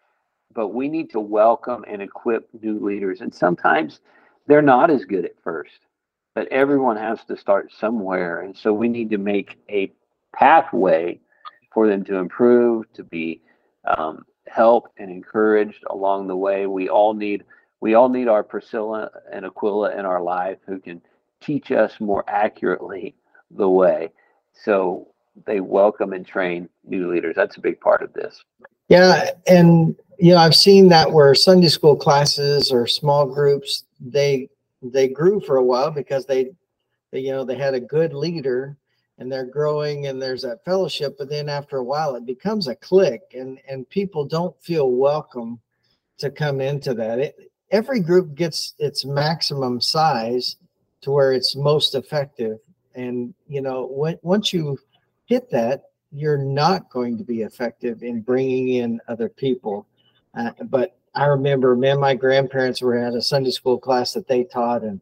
But 0.55 0.69
we 0.69 0.88
need 0.88 1.11
to 1.11 1.21
welcome 1.21 1.85
and 1.88 2.00
equip 2.03 2.49
new 2.62 2.79
leaders. 2.79 3.21
And 3.21 3.35
sometimes 3.35 4.00
they're 4.47 4.62
not 4.62 4.91
as 4.91 5.05
good 5.05 5.25
at 5.25 5.43
first. 5.43 5.81
but 6.37 6.47
everyone 6.49 6.99
has 6.99 7.25
to 7.25 7.35
start 7.35 7.73
somewhere. 7.73 8.43
And 8.43 8.55
so 8.55 8.71
we 8.71 8.88
need 8.88 9.09
to 9.09 9.17
make 9.17 9.59
a 9.71 9.91
pathway 10.35 11.19
for 11.73 11.88
them 11.88 12.05
to 12.05 12.17
improve, 12.17 12.93
to 12.93 13.03
be 13.03 13.41
um, 13.97 14.23
helped 14.49 14.99
and 14.99 15.11
encouraged 15.11 15.85
along 15.91 16.29
the 16.29 16.37
way. 16.37 16.67
We 16.67 16.88
all 16.88 17.15
need 17.15 17.45
we 17.81 17.95
all 17.95 18.09
need 18.09 18.29
our 18.29 18.43
Priscilla 18.43 19.11
and 19.33 19.45
Aquila 19.45 19.99
in 19.99 20.07
our 20.07 20.23
life 20.23 20.59
who 20.67 20.79
can 20.81 21.00
teach 21.41 21.71
us 21.71 22.00
more 22.00 22.25
accurately 22.26 23.15
the 23.50 23.69
way. 23.69 24.11
So 24.55 25.09
they 25.45 25.61
welcome 25.61 26.12
and 26.12 26.26
train 26.26 26.69
new 26.85 27.11
leaders. 27.12 27.37
That's 27.37 27.57
a 27.59 27.61
big 27.61 27.79
part 27.81 28.03
of 28.03 28.12
this. 28.15 28.43
Yeah, 28.88 29.31
and 29.47 29.95
you 30.19 30.33
know 30.33 30.38
I've 30.38 30.55
seen 30.55 30.88
that 30.88 31.12
where 31.12 31.35
Sunday 31.35 31.69
school 31.69 31.97
classes 31.97 32.73
or 32.73 32.87
small 32.87 33.26
groups 33.26 33.85
they 34.00 34.49
they 34.83 35.09
grew 35.09 35.41
for 35.41 35.57
a 35.57 35.65
while 35.65 35.91
because 35.91 36.26
they, 36.26 36.50
they 37.12 37.21
you 37.21 37.33
know 37.33 37.45
they 37.45 37.57
had 37.57 37.75
a 37.75 37.81
good 37.81 38.12
leader 38.12 38.76
and 39.18 39.30
they're 39.30 39.46
growing 39.46 40.06
and 40.06 40.20
there's 40.20 40.42
that 40.42 40.64
fellowship 40.64 41.16
but 41.18 41.28
then 41.28 41.49
after 41.49 41.78
a 41.78 41.85
while 41.85 42.14
it 42.16 42.26
becomes 42.26 42.68
a 42.68 42.76
clique 42.76 43.35
and 43.35 43.58
and 43.68 43.88
people 43.88 44.25
don't 44.25 44.54
feel 44.62 44.90
welcome 44.90 45.58
to 46.18 46.30
come 46.30 46.61
into 46.61 46.94
that. 46.94 47.18
It, 47.18 47.50
every 47.70 48.00
group 48.00 48.35
gets 48.35 48.75
its 48.78 49.04
maximum 49.04 49.80
size 49.80 50.56
to 51.02 51.11
where 51.11 51.32
it's 51.32 51.56
most 51.56 51.94
effective. 51.94 52.58
And 52.94 53.35
you 53.46 53.61
know 53.61 53.87
when, 53.87 54.18
once 54.23 54.52
you 54.52 54.78
hit 55.26 55.50
that 55.50 55.85
you're 56.12 56.38
not 56.38 56.88
going 56.88 57.18
to 57.18 57.25
be 57.25 57.42
effective 57.42 58.02
in 58.02 58.20
bringing 58.20 58.68
in 58.68 59.00
other 59.08 59.28
people. 59.28 59.87
Uh, 60.35 60.52
but 60.64 60.99
i 61.14 61.25
remember 61.25 61.75
me 61.75 61.88
and 61.88 62.00
my 62.00 62.14
grandparents 62.14 62.82
were 62.82 62.99
at 62.99 63.14
a 63.14 63.23
sunday 63.23 63.50
school 63.50 63.78
class 63.78 64.12
that 64.12 64.28
they 64.28 64.44
taught 64.44 64.82
and 64.82 65.00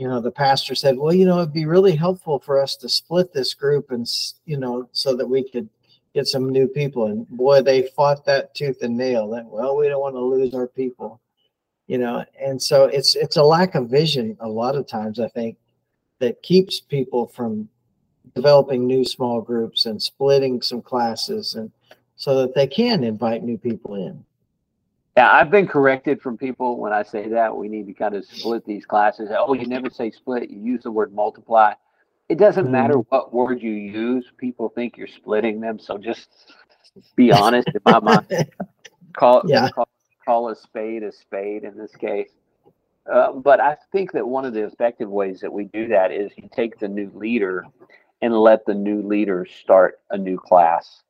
you 0.00 0.08
know, 0.08 0.18
the 0.18 0.30
pastor 0.30 0.74
said, 0.74 0.96
well, 0.96 1.12
you 1.12 1.26
know, 1.26 1.40
it'd 1.40 1.52
be 1.52 1.66
really 1.66 1.94
helpful 1.94 2.38
for 2.38 2.58
us 2.58 2.74
to 2.76 2.88
split 2.88 3.34
this 3.34 3.52
group 3.52 3.90
and, 3.90 4.08
you 4.46 4.56
know, 4.56 4.88
so 4.92 5.14
that 5.14 5.26
we 5.26 5.46
could 5.46 5.68
get 6.14 6.26
some 6.26 6.48
new 6.48 6.66
people. 6.66 7.08
And 7.08 7.28
boy, 7.28 7.60
they 7.60 7.82
fought 7.88 8.24
that 8.24 8.54
tooth 8.54 8.80
and 8.80 8.96
nail. 8.96 9.28
That 9.28 9.44
well, 9.44 9.76
we 9.76 9.88
don't 9.88 10.00
want 10.00 10.14
to 10.14 10.20
lose 10.20 10.54
our 10.54 10.68
people, 10.68 11.20
you 11.86 11.98
know. 11.98 12.24
And 12.40 12.60
so 12.60 12.86
it's 12.86 13.14
it's 13.14 13.36
a 13.36 13.42
lack 13.42 13.74
of 13.74 13.90
vision 13.90 14.38
a 14.40 14.48
lot 14.48 14.74
of 14.74 14.86
times. 14.86 15.20
I 15.20 15.28
think 15.28 15.58
that 16.18 16.42
keeps 16.42 16.80
people 16.80 17.26
from 17.26 17.68
developing 18.34 18.86
new 18.86 19.04
small 19.04 19.42
groups 19.42 19.84
and 19.84 20.02
splitting 20.02 20.62
some 20.62 20.80
classes 20.80 21.56
and 21.56 21.70
so 22.16 22.36
that 22.36 22.54
they 22.54 22.66
can 22.66 23.04
invite 23.04 23.42
new 23.42 23.58
people 23.58 23.96
in. 23.96 24.24
Yeah, 25.16 25.30
I've 25.30 25.50
been 25.50 25.66
corrected 25.66 26.20
from 26.22 26.38
people 26.38 26.78
when 26.78 26.92
I 26.92 27.02
say 27.02 27.28
that 27.28 27.56
we 27.56 27.68
need 27.68 27.86
to 27.86 27.92
kind 27.92 28.14
of 28.14 28.24
split 28.24 28.64
these 28.64 28.86
classes. 28.86 29.30
Oh, 29.36 29.54
you 29.54 29.66
never 29.66 29.90
say 29.90 30.10
split, 30.10 30.50
you 30.50 30.60
use 30.60 30.84
the 30.84 30.90
word 30.90 31.12
multiply. 31.12 31.74
It 32.28 32.38
doesn't 32.38 32.64
mm-hmm. 32.64 32.72
matter 32.72 32.94
what 32.94 33.34
word 33.34 33.60
you 33.60 33.72
use, 33.72 34.26
people 34.38 34.68
think 34.68 34.96
you're 34.96 35.08
splitting 35.08 35.60
them. 35.60 35.78
So 35.80 35.98
just 35.98 36.28
be 37.16 37.32
honest 37.32 37.68
in 37.68 37.80
my 37.84 38.00
mind. 38.00 38.26
Call, 39.16 39.42
yeah. 39.44 39.68
call, 39.70 39.88
call 40.24 40.48
a 40.50 40.56
spade 40.56 41.02
a 41.02 41.10
spade 41.10 41.64
in 41.64 41.76
this 41.76 41.90
case. 41.96 42.30
Uh, 43.12 43.32
but 43.32 43.58
I 43.58 43.76
think 43.90 44.12
that 44.12 44.24
one 44.24 44.44
of 44.44 44.54
the 44.54 44.64
effective 44.64 45.08
ways 45.08 45.40
that 45.40 45.52
we 45.52 45.64
do 45.64 45.88
that 45.88 46.12
is 46.12 46.30
you 46.36 46.48
take 46.54 46.78
the 46.78 46.86
new 46.86 47.10
leader 47.12 47.66
and 48.22 48.32
let 48.32 48.64
the 48.66 48.74
new 48.74 49.02
leader 49.02 49.44
start 49.62 49.98
a 50.10 50.16
new 50.16 50.38
class 50.38 51.02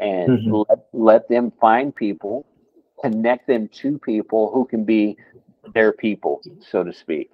and 0.00 0.30
mm-hmm. 0.30 0.62
let, 0.68 0.86
let 0.92 1.28
them 1.28 1.52
find 1.60 1.94
people 1.94 2.44
connect 3.02 3.46
them 3.46 3.68
to 3.68 3.98
people 3.98 4.50
who 4.52 4.64
can 4.64 4.84
be 4.84 5.16
their 5.74 5.92
people, 5.92 6.40
so 6.60 6.82
to 6.84 6.92
speak. 6.92 7.30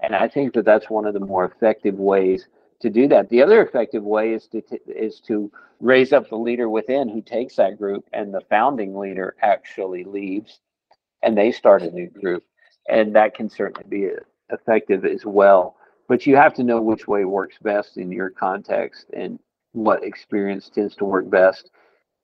And 0.00 0.14
I 0.14 0.28
think 0.28 0.54
that 0.54 0.64
that's 0.64 0.90
one 0.90 1.06
of 1.06 1.14
the 1.14 1.20
more 1.20 1.44
effective 1.44 1.94
ways 1.94 2.48
to 2.80 2.90
do 2.90 3.06
that. 3.08 3.28
The 3.28 3.42
other 3.42 3.62
effective 3.62 4.02
way 4.02 4.32
is 4.32 4.48
to 4.48 4.62
is 4.86 5.20
to 5.28 5.50
raise 5.80 6.12
up 6.12 6.28
the 6.28 6.36
leader 6.36 6.68
within 6.68 7.08
who 7.08 7.22
takes 7.22 7.56
that 7.56 7.78
group, 7.78 8.04
and 8.12 8.34
the 8.34 8.42
founding 8.50 8.96
leader 8.96 9.36
actually 9.42 10.04
leaves, 10.04 10.60
and 11.22 11.36
they 11.36 11.52
start 11.52 11.82
a 11.82 11.90
new 11.90 12.08
group, 12.08 12.44
and 12.88 13.14
that 13.14 13.34
can 13.34 13.48
certainly 13.48 13.88
be 13.88 14.10
effective 14.50 15.04
as 15.04 15.24
well. 15.24 15.76
But 16.08 16.26
you 16.26 16.36
have 16.36 16.54
to 16.54 16.64
know 16.64 16.82
which 16.82 17.06
way 17.06 17.24
works 17.24 17.56
best 17.62 17.96
in 17.96 18.10
your 18.10 18.30
context 18.30 19.06
and 19.12 19.38
what 19.72 20.04
experience 20.04 20.68
tends 20.68 20.96
to 20.96 21.04
work 21.04 21.30
best. 21.30 21.70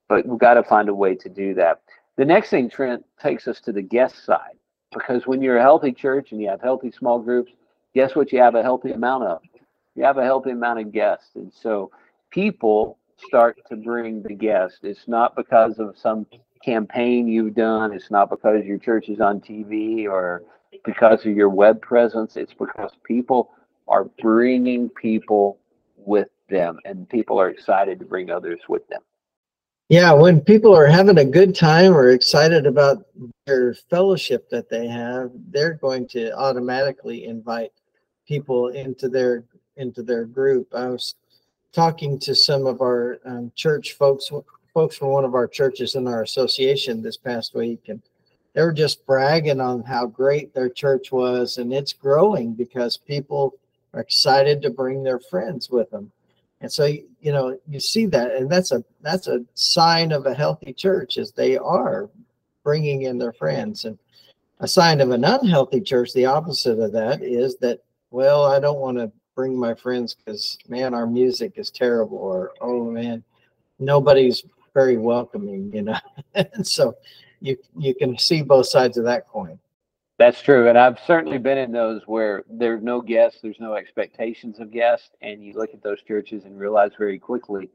But 0.08 0.26
we've 0.26 0.38
got 0.38 0.54
to 0.54 0.62
find 0.62 0.88
a 0.88 0.94
way 0.94 1.14
to 1.14 1.28
do 1.28 1.54
that. 1.54 1.80
The 2.18 2.24
next 2.24 2.50
thing, 2.50 2.68
Trent, 2.68 3.04
takes 3.22 3.46
us 3.46 3.60
to 3.60 3.72
the 3.72 3.80
guest 3.80 4.24
side. 4.24 4.56
Because 4.92 5.26
when 5.28 5.40
you're 5.40 5.58
a 5.58 5.62
healthy 5.62 5.92
church 5.92 6.32
and 6.32 6.40
you 6.40 6.48
have 6.48 6.60
healthy 6.60 6.90
small 6.90 7.20
groups, 7.20 7.52
guess 7.94 8.16
what 8.16 8.32
you 8.32 8.40
have 8.40 8.56
a 8.56 8.62
healthy 8.62 8.90
amount 8.90 9.22
of? 9.24 9.40
You 9.94 10.02
have 10.02 10.18
a 10.18 10.24
healthy 10.24 10.50
amount 10.50 10.80
of 10.80 10.90
guests. 10.92 11.30
And 11.36 11.52
so 11.52 11.92
people 12.30 12.98
start 13.24 13.58
to 13.68 13.76
bring 13.76 14.22
the 14.24 14.34
guests. 14.34 14.80
It's 14.82 15.06
not 15.06 15.36
because 15.36 15.78
of 15.78 15.96
some 15.96 16.26
campaign 16.64 17.28
you've 17.28 17.54
done, 17.54 17.92
it's 17.92 18.10
not 18.10 18.30
because 18.30 18.64
your 18.64 18.78
church 18.78 19.08
is 19.08 19.20
on 19.20 19.40
TV 19.40 20.08
or 20.08 20.42
because 20.84 21.24
of 21.24 21.36
your 21.36 21.48
web 21.48 21.80
presence. 21.80 22.36
It's 22.36 22.52
because 22.52 22.90
people 23.04 23.52
are 23.86 24.04
bringing 24.20 24.88
people 24.88 25.58
with 25.96 26.28
them 26.50 26.80
and 26.84 27.08
people 27.08 27.40
are 27.40 27.48
excited 27.48 28.00
to 28.00 28.04
bring 28.04 28.28
others 28.28 28.60
with 28.68 28.86
them. 28.88 29.02
Yeah, 29.88 30.12
when 30.12 30.42
people 30.42 30.76
are 30.76 30.86
having 30.86 31.16
a 31.16 31.24
good 31.24 31.54
time 31.54 31.96
or 31.96 32.10
excited 32.10 32.66
about 32.66 33.06
their 33.46 33.72
fellowship 33.72 34.50
that 34.50 34.68
they 34.68 34.86
have, 34.86 35.30
they're 35.48 35.74
going 35.74 36.06
to 36.08 36.30
automatically 36.36 37.24
invite 37.24 37.72
people 38.26 38.68
into 38.68 39.08
their 39.08 39.44
into 39.78 40.02
their 40.02 40.26
group. 40.26 40.74
I 40.74 40.88
was 40.88 41.14
talking 41.72 42.18
to 42.18 42.34
some 42.34 42.66
of 42.66 42.82
our 42.82 43.18
um, 43.24 43.50
church 43.54 43.94
folks, 43.94 44.30
folks 44.74 44.98
from 44.98 45.08
one 45.08 45.24
of 45.24 45.34
our 45.34 45.46
churches 45.46 45.94
in 45.94 46.06
our 46.06 46.22
association 46.22 47.00
this 47.00 47.16
past 47.16 47.54
week, 47.54 47.88
and 47.88 48.02
they 48.52 48.62
were 48.62 48.72
just 48.72 49.06
bragging 49.06 49.60
on 49.60 49.82
how 49.84 50.04
great 50.04 50.52
their 50.52 50.68
church 50.68 51.12
was, 51.12 51.56
and 51.56 51.72
it's 51.72 51.94
growing 51.94 52.52
because 52.52 52.98
people 52.98 53.54
are 53.94 54.00
excited 54.00 54.60
to 54.60 54.70
bring 54.70 55.02
their 55.02 55.20
friends 55.20 55.70
with 55.70 55.88
them. 55.90 56.12
And 56.60 56.72
so, 56.72 56.86
you 56.86 57.32
know, 57.32 57.58
you 57.68 57.78
see 57.78 58.06
that, 58.06 58.34
and 58.34 58.50
that's 58.50 58.72
a 58.72 58.84
that's 59.00 59.28
a 59.28 59.44
sign 59.54 60.12
of 60.12 60.26
a 60.26 60.34
healthy 60.34 60.72
church, 60.72 61.16
is 61.16 61.30
they 61.30 61.56
are 61.56 62.10
bringing 62.64 63.02
in 63.02 63.18
their 63.18 63.32
friends. 63.32 63.84
And 63.84 63.98
a 64.60 64.66
sign 64.66 65.00
of 65.00 65.10
an 65.10 65.24
unhealthy 65.24 65.80
church, 65.80 66.12
the 66.12 66.26
opposite 66.26 66.80
of 66.80 66.92
that, 66.92 67.22
is 67.22 67.56
that 67.58 67.80
well, 68.10 68.44
I 68.44 68.58
don't 68.58 68.80
want 68.80 68.98
to 68.98 69.12
bring 69.36 69.56
my 69.56 69.74
friends 69.74 70.14
because 70.14 70.58
man, 70.68 70.94
our 70.94 71.06
music 71.06 71.52
is 71.56 71.70
terrible, 71.70 72.18
or 72.18 72.52
oh 72.60 72.90
man, 72.90 73.22
nobody's 73.78 74.42
very 74.74 74.96
welcoming, 74.96 75.70
you 75.72 75.82
know. 75.82 75.98
and 76.34 76.66
so, 76.66 76.96
you 77.40 77.56
you 77.76 77.94
can 77.94 78.18
see 78.18 78.42
both 78.42 78.66
sides 78.66 78.98
of 78.98 79.04
that 79.04 79.28
coin. 79.28 79.60
That's 80.18 80.42
true. 80.42 80.68
And 80.68 80.76
I've 80.76 80.98
certainly 81.06 81.38
been 81.38 81.58
in 81.58 81.70
those 81.70 82.02
where 82.06 82.42
there's 82.50 82.82
no 82.82 83.00
guests, 83.00 83.40
there's 83.40 83.60
no 83.60 83.74
expectations 83.74 84.58
of 84.58 84.72
guests, 84.72 85.10
and 85.22 85.44
you 85.44 85.52
look 85.52 85.70
at 85.72 85.82
those 85.82 86.02
churches 86.02 86.44
and 86.44 86.58
realize 86.58 86.90
very 86.98 87.20
quickly 87.20 87.70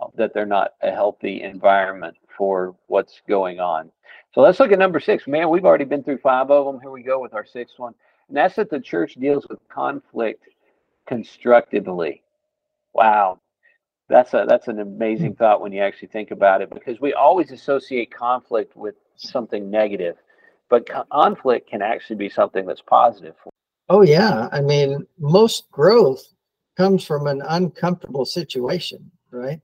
uh, 0.00 0.06
that 0.16 0.32
they're 0.32 0.46
not 0.46 0.72
a 0.82 0.90
healthy 0.90 1.42
environment 1.42 2.16
for 2.36 2.74
what's 2.86 3.20
going 3.28 3.60
on. 3.60 3.90
So 4.34 4.40
let's 4.40 4.60
look 4.60 4.72
at 4.72 4.78
number 4.78 4.98
six. 4.98 5.26
Man, 5.26 5.50
we've 5.50 5.66
already 5.66 5.84
been 5.84 6.02
through 6.02 6.18
five 6.18 6.50
of 6.50 6.64
them. 6.64 6.80
Here 6.80 6.90
we 6.90 7.02
go 7.02 7.20
with 7.20 7.34
our 7.34 7.44
sixth 7.44 7.78
one. 7.78 7.94
And 8.28 8.36
that's 8.36 8.56
that 8.56 8.70
the 8.70 8.80
church 8.80 9.14
deals 9.14 9.46
with 9.48 9.58
conflict 9.68 10.48
constructively. 11.06 12.22
Wow. 12.94 13.40
That's 14.08 14.32
a 14.32 14.46
that's 14.48 14.68
an 14.68 14.80
amazing 14.80 15.32
hmm. 15.32 15.36
thought 15.36 15.60
when 15.60 15.72
you 15.72 15.82
actually 15.82 16.08
think 16.08 16.30
about 16.30 16.62
it 16.62 16.70
because 16.70 17.00
we 17.00 17.12
always 17.12 17.50
associate 17.50 18.10
conflict 18.12 18.76
with 18.76 18.94
something 19.16 19.70
negative 19.70 20.16
but 20.68 20.88
conflict 21.10 21.68
can 21.68 21.82
actually 21.82 22.16
be 22.16 22.28
something 22.28 22.66
that's 22.66 22.82
positive. 22.82 23.34
for 23.42 23.50
Oh 23.88 24.02
yeah, 24.02 24.48
I 24.50 24.60
mean, 24.60 25.06
most 25.18 25.70
growth 25.70 26.24
comes 26.76 27.04
from 27.04 27.26
an 27.26 27.42
uncomfortable 27.48 28.24
situation, 28.24 29.10
right? 29.30 29.60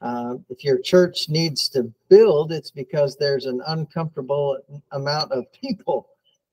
Uh, 0.00 0.36
if 0.50 0.62
your 0.62 0.78
church 0.78 1.28
needs 1.28 1.68
to 1.70 1.90
build, 2.10 2.52
it's 2.52 2.70
because 2.70 3.16
there's 3.16 3.46
an 3.46 3.62
uncomfortable 3.68 4.58
amount 4.92 5.32
of 5.32 5.50
people 5.52 6.08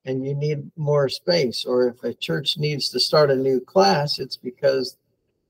and 0.05 0.25
you 0.25 0.33
need 0.33 0.71
more 0.77 1.10
space. 1.10 1.65
Or 1.65 1.89
if 1.89 2.03
a 2.03 2.13
church 2.13 2.57
needs 2.57 2.89
to 2.89 3.00
start 3.00 3.29
a 3.29 3.36
new 3.36 3.60
class, 3.60 4.19
it's 4.19 4.38
because 4.38 4.98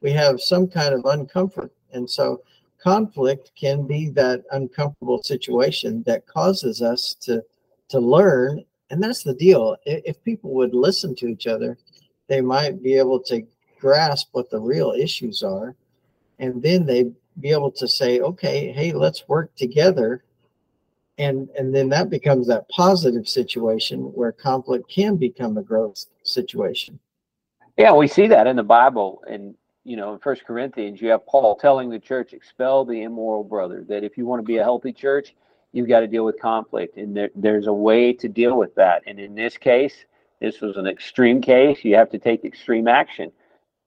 we 0.01 0.11
have 0.11 0.41
some 0.41 0.67
kind 0.67 0.93
of 0.93 1.03
uncomfort. 1.03 1.69
And 1.93 2.09
so 2.09 2.41
conflict 2.81 3.51
can 3.55 3.85
be 3.85 4.09
that 4.09 4.43
uncomfortable 4.51 5.21
situation 5.21 6.03
that 6.07 6.25
causes 6.25 6.81
us 6.81 7.15
to 7.21 7.43
to 7.91 7.99
learn. 7.99 8.63
And 8.89 9.01
that's 9.01 9.23
the 9.23 9.33
deal. 9.33 9.77
If 9.85 10.21
people 10.23 10.53
would 10.55 10.73
listen 10.73 11.15
to 11.15 11.27
each 11.27 11.47
other, 11.47 11.77
they 12.27 12.41
might 12.41 12.83
be 12.83 12.95
able 12.95 13.21
to 13.23 13.45
grasp 13.79 14.29
what 14.31 14.49
the 14.49 14.59
real 14.59 14.91
issues 14.91 15.43
are. 15.43 15.75
And 16.39 16.61
then 16.61 16.85
they'd 16.85 17.13
be 17.39 17.51
able 17.51 17.71
to 17.71 17.87
say, 17.87 18.19
okay, 18.19 18.71
hey, 18.71 18.91
let's 18.91 19.27
work 19.27 19.55
together. 19.55 20.23
And, 21.17 21.49
and 21.57 21.73
then 21.73 21.87
that 21.89 22.09
becomes 22.09 22.47
that 22.47 22.67
positive 22.69 23.29
situation 23.29 24.11
where 24.13 24.31
conflict 24.31 24.89
can 24.89 25.17
become 25.17 25.57
a 25.57 25.63
growth 25.63 26.05
situation. 26.23 26.99
Yeah, 27.77 27.93
we 27.93 28.07
see 28.07 28.27
that 28.27 28.47
in 28.47 28.55
the 28.55 28.63
Bible. 28.63 29.23
And, 29.29 29.55
you 29.83 29.95
know, 29.95 30.13
in 30.13 30.19
First 30.19 30.45
Corinthians, 30.45 31.01
you 31.01 31.09
have 31.09 31.25
Paul 31.25 31.55
telling 31.55 31.89
the 31.89 31.99
church, 31.99 32.33
expel 32.33 32.85
the 32.85 33.03
immoral 33.03 33.43
brother, 33.43 33.85
that 33.87 34.03
if 34.03 34.17
you 34.17 34.25
want 34.25 34.39
to 34.39 34.45
be 34.45 34.57
a 34.57 34.63
healthy 34.63 34.91
church, 34.91 35.33
you've 35.73 35.87
got 35.87 36.01
to 36.01 36.07
deal 36.07 36.25
with 36.25 36.39
conflict. 36.39 36.97
And 36.97 37.15
there, 37.15 37.29
there's 37.35 37.67
a 37.67 37.73
way 37.73 38.13
to 38.13 38.27
deal 38.27 38.57
with 38.57 38.75
that. 38.75 39.03
And 39.07 39.19
in 39.19 39.35
this 39.35 39.57
case, 39.57 40.05
this 40.39 40.61
was 40.61 40.77
an 40.77 40.87
extreme 40.87 41.41
case. 41.41 41.83
You 41.83 41.95
have 41.95 42.09
to 42.11 42.19
take 42.19 42.43
extreme 42.43 42.87
action. 42.87 43.31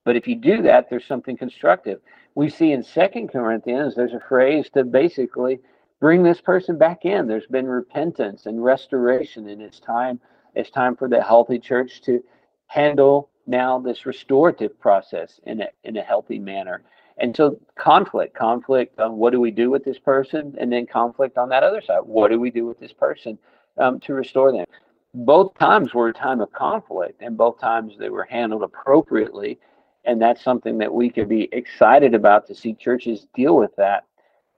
But 0.04 0.16
if 0.16 0.28
you 0.28 0.36
do 0.36 0.62
that, 0.62 0.88
there's 0.88 1.06
something 1.06 1.36
constructive. 1.36 2.00
We 2.34 2.48
see 2.48 2.72
in 2.72 2.82
Second 2.82 3.28
Corinthians, 3.28 3.94
there's 3.94 4.12
a 4.12 4.20
phrase 4.20 4.68
to 4.74 4.84
basically 4.84 5.60
bring 6.00 6.22
this 6.22 6.40
person 6.40 6.76
back 6.76 7.04
in. 7.04 7.26
There's 7.26 7.46
been 7.46 7.66
repentance 7.66 8.46
and 8.46 8.62
restoration, 8.62 9.48
and 9.48 9.62
it's 9.62 9.80
time. 9.80 10.20
It's 10.54 10.70
time 10.70 10.96
for 10.96 11.08
the 11.08 11.22
healthy 11.22 11.58
church 11.58 12.02
to 12.02 12.22
handle 12.66 13.30
now 13.46 13.78
this 13.78 14.06
restorative 14.06 14.78
process 14.78 15.40
in 15.44 15.62
a 15.62 15.68
in 15.84 15.96
a 15.96 16.02
healthy 16.02 16.38
manner. 16.38 16.82
And 17.18 17.34
so 17.36 17.58
conflict, 17.76 18.34
conflict 18.34 18.98
on 18.98 19.16
what 19.16 19.32
do 19.32 19.40
we 19.40 19.50
do 19.50 19.70
with 19.70 19.84
this 19.84 19.98
person, 19.98 20.54
and 20.58 20.72
then 20.72 20.86
conflict 20.86 21.38
on 21.38 21.48
that 21.50 21.62
other 21.62 21.80
side. 21.80 22.00
What 22.00 22.30
do 22.30 22.40
we 22.40 22.50
do 22.50 22.66
with 22.66 22.80
this 22.80 22.92
person 22.92 23.38
um, 23.78 24.00
to 24.00 24.14
restore 24.14 24.52
them? 24.52 24.66
Both 25.14 25.56
times 25.58 25.94
were 25.94 26.08
a 26.08 26.12
time 26.12 26.40
of 26.40 26.52
conflict, 26.52 27.22
and 27.22 27.36
both 27.36 27.60
times 27.60 27.94
they 27.98 28.08
were 28.08 28.24
handled 28.24 28.64
appropriately. 28.64 29.58
And 30.04 30.20
that's 30.20 30.42
something 30.42 30.76
that 30.78 30.92
we 30.92 31.08
could 31.08 31.28
be 31.28 31.48
excited 31.52 32.14
about 32.14 32.46
to 32.48 32.54
see 32.54 32.74
churches 32.74 33.26
deal 33.34 33.56
with 33.56 33.74
that 33.76 34.04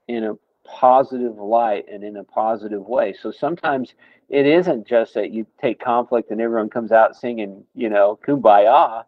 in 0.07 0.23
a 0.23 0.33
positive 0.65 1.37
light 1.37 1.85
and 1.91 2.03
in 2.03 2.17
a 2.17 2.23
positive 2.23 2.85
way. 2.87 3.13
So 3.13 3.31
sometimes 3.31 3.93
it 4.29 4.45
isn't 4.45 4.85
just 4.85 5.13
that 5.13 5.31
you 5.31 5.45
take 5.61 5.79
conflict 5.79 6.31
and 6.31 6.41
everyone 6.41 6.69
comes 6.69 6.91
out 6.91 7.15
singing, 7.15 7.63
you 7.73 7.89
know, 7.89 8.19
kumbaya. 8.25 9.03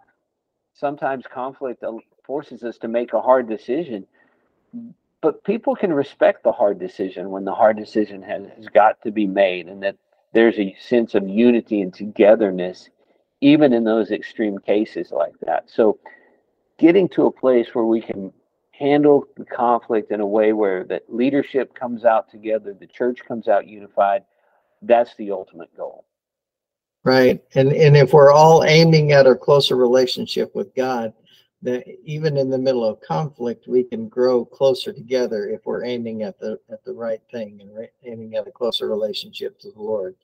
Sometimes 0.73 1.25
conflict 1.31 1.83
forces 2.29 2.63
us 2.63 2.77
to 2.77 2.87
make 2.87 3.13
a 3.13 3.21
hard 3.21 3.49
decision. 3.49 4.05
But 5.19 5.43
people 5.43 5.75
can 5.75 5.91
respect 5.91 6.43
the 6.43 6.51
hard 6.51 6.77
decision 6.77 7.31
when 7.31 7.43
the 7.43 7.55
hard 7.55 7.75
decision 7.75 8.21
has, 8.21 8.43
has 8.55 8.67
got 8.67 9.01
to 9.01 9.11
be 9.11 9.25
made 9.25 9.67
and 9.67 9.81
that 9.81 9.95
there's 10.31 10.59
a 10.59 10.75
sense 10.79 11.15
of 11.15 11.27
unity 11.27 11.81
and 11.81 11.91
togetherness, 11.91 12.91
even 13.41 13.73
in 13.73 13.83
those 13.83 14.11
extreme 14.11 14.59
cases 14.59 15.11
like 15.11 15.33
that. 15.41 15.71
So 15.71 15.97
getting 16.77 17.09
to 17.09 17.25
a 17.25 17.31
place 17.31 17.69
where 17.73 17.85
we 17.85 17.99
can 17.99 18.31
handle 18.73 19.25
the 19.35 19.45
conflict 19.45 20.11
in 20.11 20.21
a 20.21 20.27
way 20.27 20.53
where 20.53 20.83
that 20.83 21.11
leadership 21.11 21.73
comes 21.73 22.05
out 22.05 22.29
together, 22.29 22.75
the 22.79 22.85
church 22.85 23.21
comes 23.27 23.47
out 23.47 23.65
unified. 23.65 24.21
That's 24.83 25.15
the 25.15 25.31
ultimate 25.31 25.75
goal. 25.75 26.05
Right. 27.03 27.41
And 27.55 27.71
and 27.73 27.97
if 27.97 28.13
we're 28.13 28.31
all 28.31 28.63
aiming 28.65 29.13
at 29.13 29.25
a 29.25 29.33
closer 29.33 29.75
relationship 29.75 30.53
with 30.53 30.75
God, 30.75 31.13
that 31.61 31.85
even 32.03 32.37
in 32.37 32.49
the 32.49 32.57
middle 32.57 32.85
of 32.85 33.01
conflict, 33.01 33.67
we 33.67 33.83
can 33.83 34.07
grow 34.07 34.45
closer 34.45 34.93
together 34.93 35.49
if 35.49 35.65
we're 35.65 35.83
aiming 35.83 36.23
at 36.23 36.39
the 36.39 36.59
at 36.71 36.83
the 36.85 36.93
right 36.93 37.21
thing 37.31 37.59
and 37.61 37.75
re- 37.75 37.89
aiming 38.05 38.35
at 38.35 38.47
a 38.47 38.51
closer 38.51 38.87
relationship 38.87 39.59
to 39.59 39.71
the 39.71 39.81
Lord. 39.81 40.15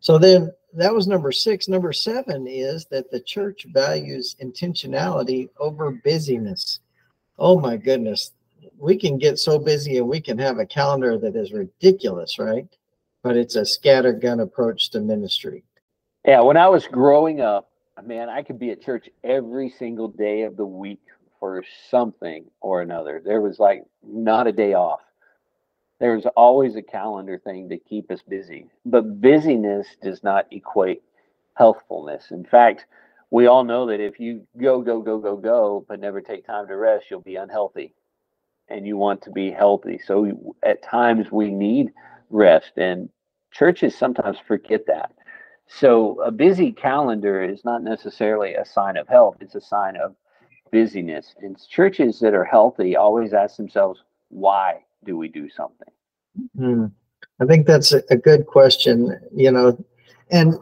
So 0.00 0.18
then 0.18 0.52
that 0.74 0.94
was 0.94 1.06
number 1.06 1.32
six. 1.32 1.68
Number 1.68 1.92
seven 1.92 2.46
is 2.46 2.84
that 2.90 3.10
the 3.10 3.20
church 3.20 3.66
values 3.72 4.36
intentionality 4.42 5.48
over 5.58 5.90
busyness 5.90 6.80
oh 7.38 7.58
my 7.58 7.76
goodness, 7.76 8.32
we 8.78 8.96
can 8.96 9.18
get 9.18 9.38
so 9.38 9.58
busy 9.58 9.98
and 9.98 10.08
we 10.08 10.20
can 10.20 10.38
have 10.38 10.58
a 10.58 10.66
calendar 10.66 11.18
that 11.18 11.36
is 11.36 11.52
ridiculous, 11.52 12.38
right? 12.38 12.66
But 13.22 13.36
it's 13.36 13.56
a 13.56 13.62
scattergun 13.62 14.42
approach 14.42 14.90
to 14.90 15.00
ministry. 15.00 15.64
Yeah, 16.24 16.40
when 16.40 16.56
I 16.56 16.68
was 16.68 16.86
growing 16.86 17.40
up, 17.40 17.70
man, 18.04 18.28
I 18.28 18.42
could 18.42 18.58
be 18.58 18.70
at 18.70 18.82
church 18.82 19.08
every 19.24 19.70
single 19.70 20.08
day 20.08 20.42
of 20.42 20.56
the 20.56 20.66
week 20.66 21.00
for 21.40 21.62
something 21.90 22.44
or 22.60 22.82
another. 22.82 23.20
There 23.24 23.40
was 23.40 23.58
like 23.58 23.84
not 24.06 24.46
a 24.46 24.52
day 24.52 24.74
off. 24.74 25.00
There 25.98 26.14
was 26.14 26.26
always 26.36 26.76
a 26.76 26.82
calendar 26.82 27.38
thing 27.38 27.68
to 27.70 27.78
keep 27.78 28.10
us 28.10 28.20
busy. 28.22 28.66
But 28.84 29.20
busyness 29.20 29.86
does 30.02 30.22
not 30.22 30.46
equate 30.50 31.02
healthfulness. 31.54 32.30
In 32.30 32.44
fact, 32.44 32.86
we 33.30 33.46
all 33.46 33.64
know 33.64 33.86
that 33.86 34.00
if 34.00 34.20
you 34.20 34.46
go, 34.60 34.82
go, 34.82 35.00
go, 35.00 35.18
go, 35.18 35.36
go, 35.36 35.84
but 35.88 36.00
never 36.00 36.20
take 36.20 36.46
time 36.46 36.68
to 36.68 36.76
rest, 36.76 37.06
you'll 37.10 37.20
be 37.20 37.36
unhealthy 37.36 37.94
and 38.68 38.86
you 38.86 38.96
want 38.96 39.22
to 39.22 39.30
be 39.30 39.50
healthy. 39.50 40.00
So 40.04 40.54
at 40.62 40.82
times 40.82 41.30
we 41.30 41.50
need 41.50 41.92
rest, 42.30 42.72
and 42.76 43.08
churches 43.52 43.96
sometimes 43.96 44.38
forget 44.46 44.86
that. 44.86 45.12
So 45.66 46.20
a 46.22 46.30
busy 46.30 46.72
calendar 46.72 47.42
is 47.42 47.64
not 47.64 47.82
necessarily 47.82 48.54
a 48.54 48.64
sign 48.64 48.96
of 48.96 49.08
health, 49.08 49.36
it's 49.40 49.54
a 49.54 49.60
sign 49.60 49.96
of 49.96 50.14
busyness. 50.70 51.34
And 51.40 51.56
churches 51.68 52.20
that 52.20 52.34
are 52.34 52.44
healthy 52.44 52.96
always 52.96 53.32
ask 53.32 53.56
themselves, 53.56 54.02
why 54.28 54.84
do 55.04 55.16
we 55.16 55.28
do 55.28 55.48
something? 55.48 55.88
Hmm. 56.56 56.86
I 57.40 57.46
think 57.46 57.66
that's 57.66 57.92
a 57.92 58.16
good 58.16 58.46
question, 58.46 59.18
you 59.34 59.50
know, 59.50 59.84
and 60.30 60.54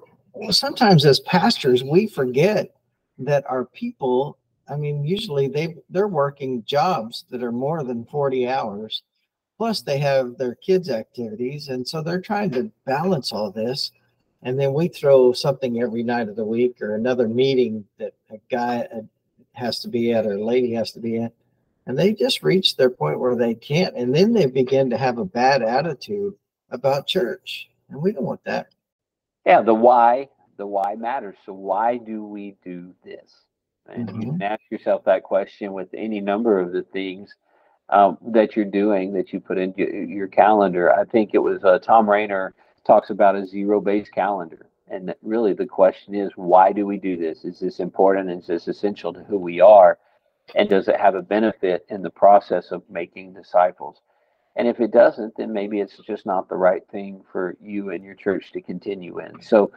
sometimes 0.50 1.04
as 1.04 1.20
pastors, 1.20 1.82
we 1.82 2.06
forget 2.06 2.74
that 3.18 3.44
our 3.48 3.64
people, 3.66 4.38
I 4.68 4.76
mean, 4.76 5.04
usually 5.04 5.48
they 5.48 5.76
they're 5.90 6.08
working 6.08 6.64
jobs 6.64 7.24
that 7.30 7.42
are 7.42 7.52
more 7.52 7.84
than 7.84 8.04
40 8.06 8.48
hours. 8.48 9.02
Plus 9.56 9.82
they 9.82 9.98
have 9.98 10.36
their 10.36 10.56
kids' 10.56 10.90
activities. 10.90 11.68
And 11.68 11.86
so 11.86 12.02
they're 12.02 12.20
trying 12.20 12.50
to 12.50 12.72
balance 12.86 13.32
all 13.32 13.52
this. 13.52 13.92
And 14.44 14.60
then 14.60 14.74
we 14.74 14.88
throw 14.88 15.32
something 15.32 15.80
every 15.80 16.02
night 16.02 16.28
of 16.28 16.36
the 16.36 16.44
week 16.44 16.80
or 16.82 16.94
another 16.94 17.26
meeting 17.26 17.86
that 17.98 18.12
a 18.30 18.38
guy 18.50 18.86
has 19.52 19.80
to 19.80 19.88
be 19.88 20.12
at 20.12 20.26
or 20.26 20.34
a 20.34 20.44
lady 20.44 20.72
has 20.74 20.92
to 20.92 21.00
be 21.00 21.18
at. 21.18 21.32
And 21.86 21.98
they 21.98 22.12
just 22.12 22.42
reach 22.42 22.76
their 22.76 22.90
point 22.90 23.18
where 23.18 23.36
they 23.36 23.54
can't. 23.54 23.96
And 23.96 24.14
then 24.14 24.32
they 24.32 24.46
begin 24.46 24.90
to 24.90 24.98
have 24.98 25.18
a 25.18 25.24
bad 25.24 25.62
attitude 25.62 26.34
about 26.70 27.06
church. 27.06 27.70
And 27.88 28.00
we 28.00 28.12
don't 28.12 28.24
want 28.24 28.44
that. 28.44 28.68
Yeah, 29.46 29.62
the 29.62 29.74
why, 29.74 30.28
the 30.58 30.66
why 30.66 30.94
matters. 30.94 31.36
So 31.46 31.54
why 31.54 31.96
do 31.96 32.24
we 32.24 32.56
do 32.62 32.94
this? 33.02 33.44
And 33.88 34.08
mm-hmm. 34.08 34.20
you 34.20 34.32
can 34.32 34.42
ask 34.42 34.60
yourself 34.70 35.04
that 35.04 35.22
question 35.22 35.72
with 35.72 35.88
any 35.94 36.20
number 36.20 36.58
of 36.58 36.72
the 36.72 36.82
things 36.82 37.34
um, 37.88 38.18
that 38.28 38.56
you're 38.56 38.64
doing 38.64 39.12
that 39.14 39.32
you 39.32 39.40
put 39.40 39.58
into 39.58 39.84
your 39.84 40.28
calendar. 40.28 40.92
I 40.92 41.04
think 41.04 41.30
it 41.32 41.38
was 41.38 41.62
uh, 41.64 41.78
Thom 41.78 42.08
Rainer 42.08 42.54
talks 42.86 43.10
about 43.10 43.36
a 43.36 43.46
zero-based 43.46 44.12
calendar, 44.12 44.66
and 44.88 45.14
really 45.22 45.54
the 45.54 45.66
question 45.66 46.14
is, 46.14 46.30
why 46.36 46.72
do 46.72 46.86
we 46.86 46.98
do 46.98 47.16
this? 47.16 47.44
Is 47.44 47.60
this 47.60 47.80
important? 47.80 48.30
Is 48.30 48.46
this 48.46 48.68
essential 48.68 49.12
to 49.12 49.24
who 49.24 49.38
we 49.38 49.60
are? 49.60 49.98
And 50.54 50.68
does 50.68 50.88
it 50.88 51.00
have 51.00 51.14
a 51.14 51.22
benefit 51.22 51.86
in 51.88 52.02
the 52.02 52.10
process 52.10 52.70
of 52.70 52.82
making 52.90 53.32
disciples? 53.32 54.02
And 54.56 54.68
if 54.68 54.78
it 54.78 54.92
doesn't, 54.92 55.34
then 55.36 55.52
maybe 55.52 55.80
it's 55.80 55.96
just 56.06 56.26
not 56.26 56.48
the 56.48 56.56
right 56.56 56.82
thing 56.92 57.22
for 57.32 57.56
you 57.60 57.90
and 57.90 58.04
your 58.04 58.14
church 58.14 58.52
to 58.52 58.60
continue 58.60 59.18
in. 59.20 59.42
So 59.42 59.72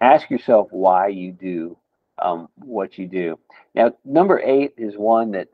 ask 0.00 0.28
yourself 0.28 0.68
why 0.70 1.08
you 1.08 1.32
do 1.32 1.78
um, 2.20 2.48
what 2.56 2.98
you 2.98 3.06
do. 3.06 3.38
Now, 3.74 3.92
number 4.04 4.40
eight 4.40 4.74
is 4.76 4.96
one 4.96 5.30
that 5.32 5.48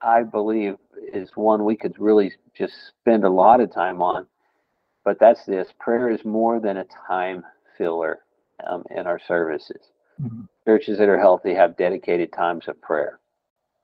I 0.00 0.22
believe 0.22 0.76
is 1.12 1.30
one 1.34 1.64
we 1.64 1.76
could 1.76 1.98
really 1.98 2.32
just 2.56 2.74
spend 3.00 3.24
a 3.24 3.30
lot 3.30 3.60
of 3.60 3.72
time 3.72 4.00
on. 4.00 4.26
But 5.06 5.20
that's 5.20 5.46
this 5.46 5.68
prayer 5.78 6.10
is 6.10 6.24
more 6.24 6.58
than 6.58 6.78
a 6.78 6.86
time 7.06 7.44
filler 7.78 8.18
um, 8.66 8.82
in 8.90 9.06
our 9.06 9.20
services. 9.20 9.92
Mm-hmm. 10.20 10.42
Churches 10.66 10.98
that 10.98 11.08
are 11.08 11.18
healthy 11.18 11.54
have 11.54 11.76
dedicated 11.76 12.32
times 12.32 12.66
of 12.66 12.80
prayer. 12.82 13.20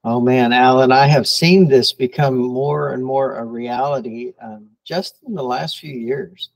Oh 0.03 0.21
man, 0.21 0.53
Alan, 0.53 0.91
I 0.91 1.07
have 1.07 1.29
seen 1.29 1.69
this 1.69 1.93
become 1.93 2.37
more 2.37 2.93
and 2.93 3.05
more 3.05 3.37
a 3.37 3.45
reality 3.45 4.33
um, 4.43 4.67
just 4.83 5.19
in 5.25 5.35
the 5.35 5.45
last 5.45 5.79
few 5.79 5.95
years. 5.95 6.51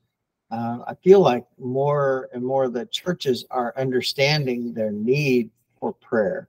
Uh, 0.51 0.79
I 0.85 0.95
feel 0.95 1.21
like 1.21 1.45
more 1.61 2.29
and 2.33 2.45
more 2.45 2.69
the 2.69 2.87
churches 2.87 3.45
are 3.53 3.73
understanding 3.77 4.75
their 4.75 4.91
need 4.91 5.49
for 5.79 5.93
prayer 5.93 6.49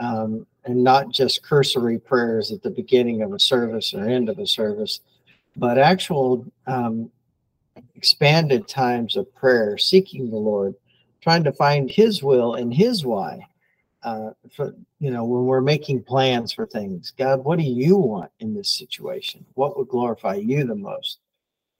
um, 0.00 0.48
and 0.64 0.82
not 0.82 1.10
just 1.10 1.44
cursory 1.44 2.00
prayers 2.00 2.50
at 2.50 2.64
the 2.64 2.70
beginning 2.70 3.22
of 3.22 3.32
a 3.32 3.38
service 3.38 3.94
or 3.94 4.04
end 4.04 4.28
of 4.28 4.40
a 4.40 4.46
service, 4.48 4.98
but 5.56 5.78
actual 5.78 6.44
um, 6.66 7.08
expanded 7.94 8.68
times 8.68 9.16
of 9.16 9.32
prayer, 9.34 9.78
seeking 9.78 10.30
the 10.30 10.36
Lord, 10.36 10.74
trying 11.20 11.44
to 11.44 11.52
find 11.52 11.90
His 11.90 12.22
will 12.22 12.54
and 12.54 12.72
His 12.72 13.04
why 13.04 13.46
uh, 14.02 14.30
for 14.54 14.74
you 14.98 15.10
know 15.10 15.24
when 15.24 15.44
we're 15.44 15.60
making 15.60 16.02
plans 16.02 16.52
for 16.52 16.66
things. 16.66 17.12
God 17.16 17.44
what 17.44 17.58
do 17.58 17.64
you 17.64 17.96
want 17.96 18.30
in 18.40 18.54
this 18.54 18.70
situation? 18.70 19.44
What 19.54 19.78
would 19.78 19.88
glorify 19.88 20.34
you 20.36 20.64
the 20.64 20.74
most? 20.74 21.18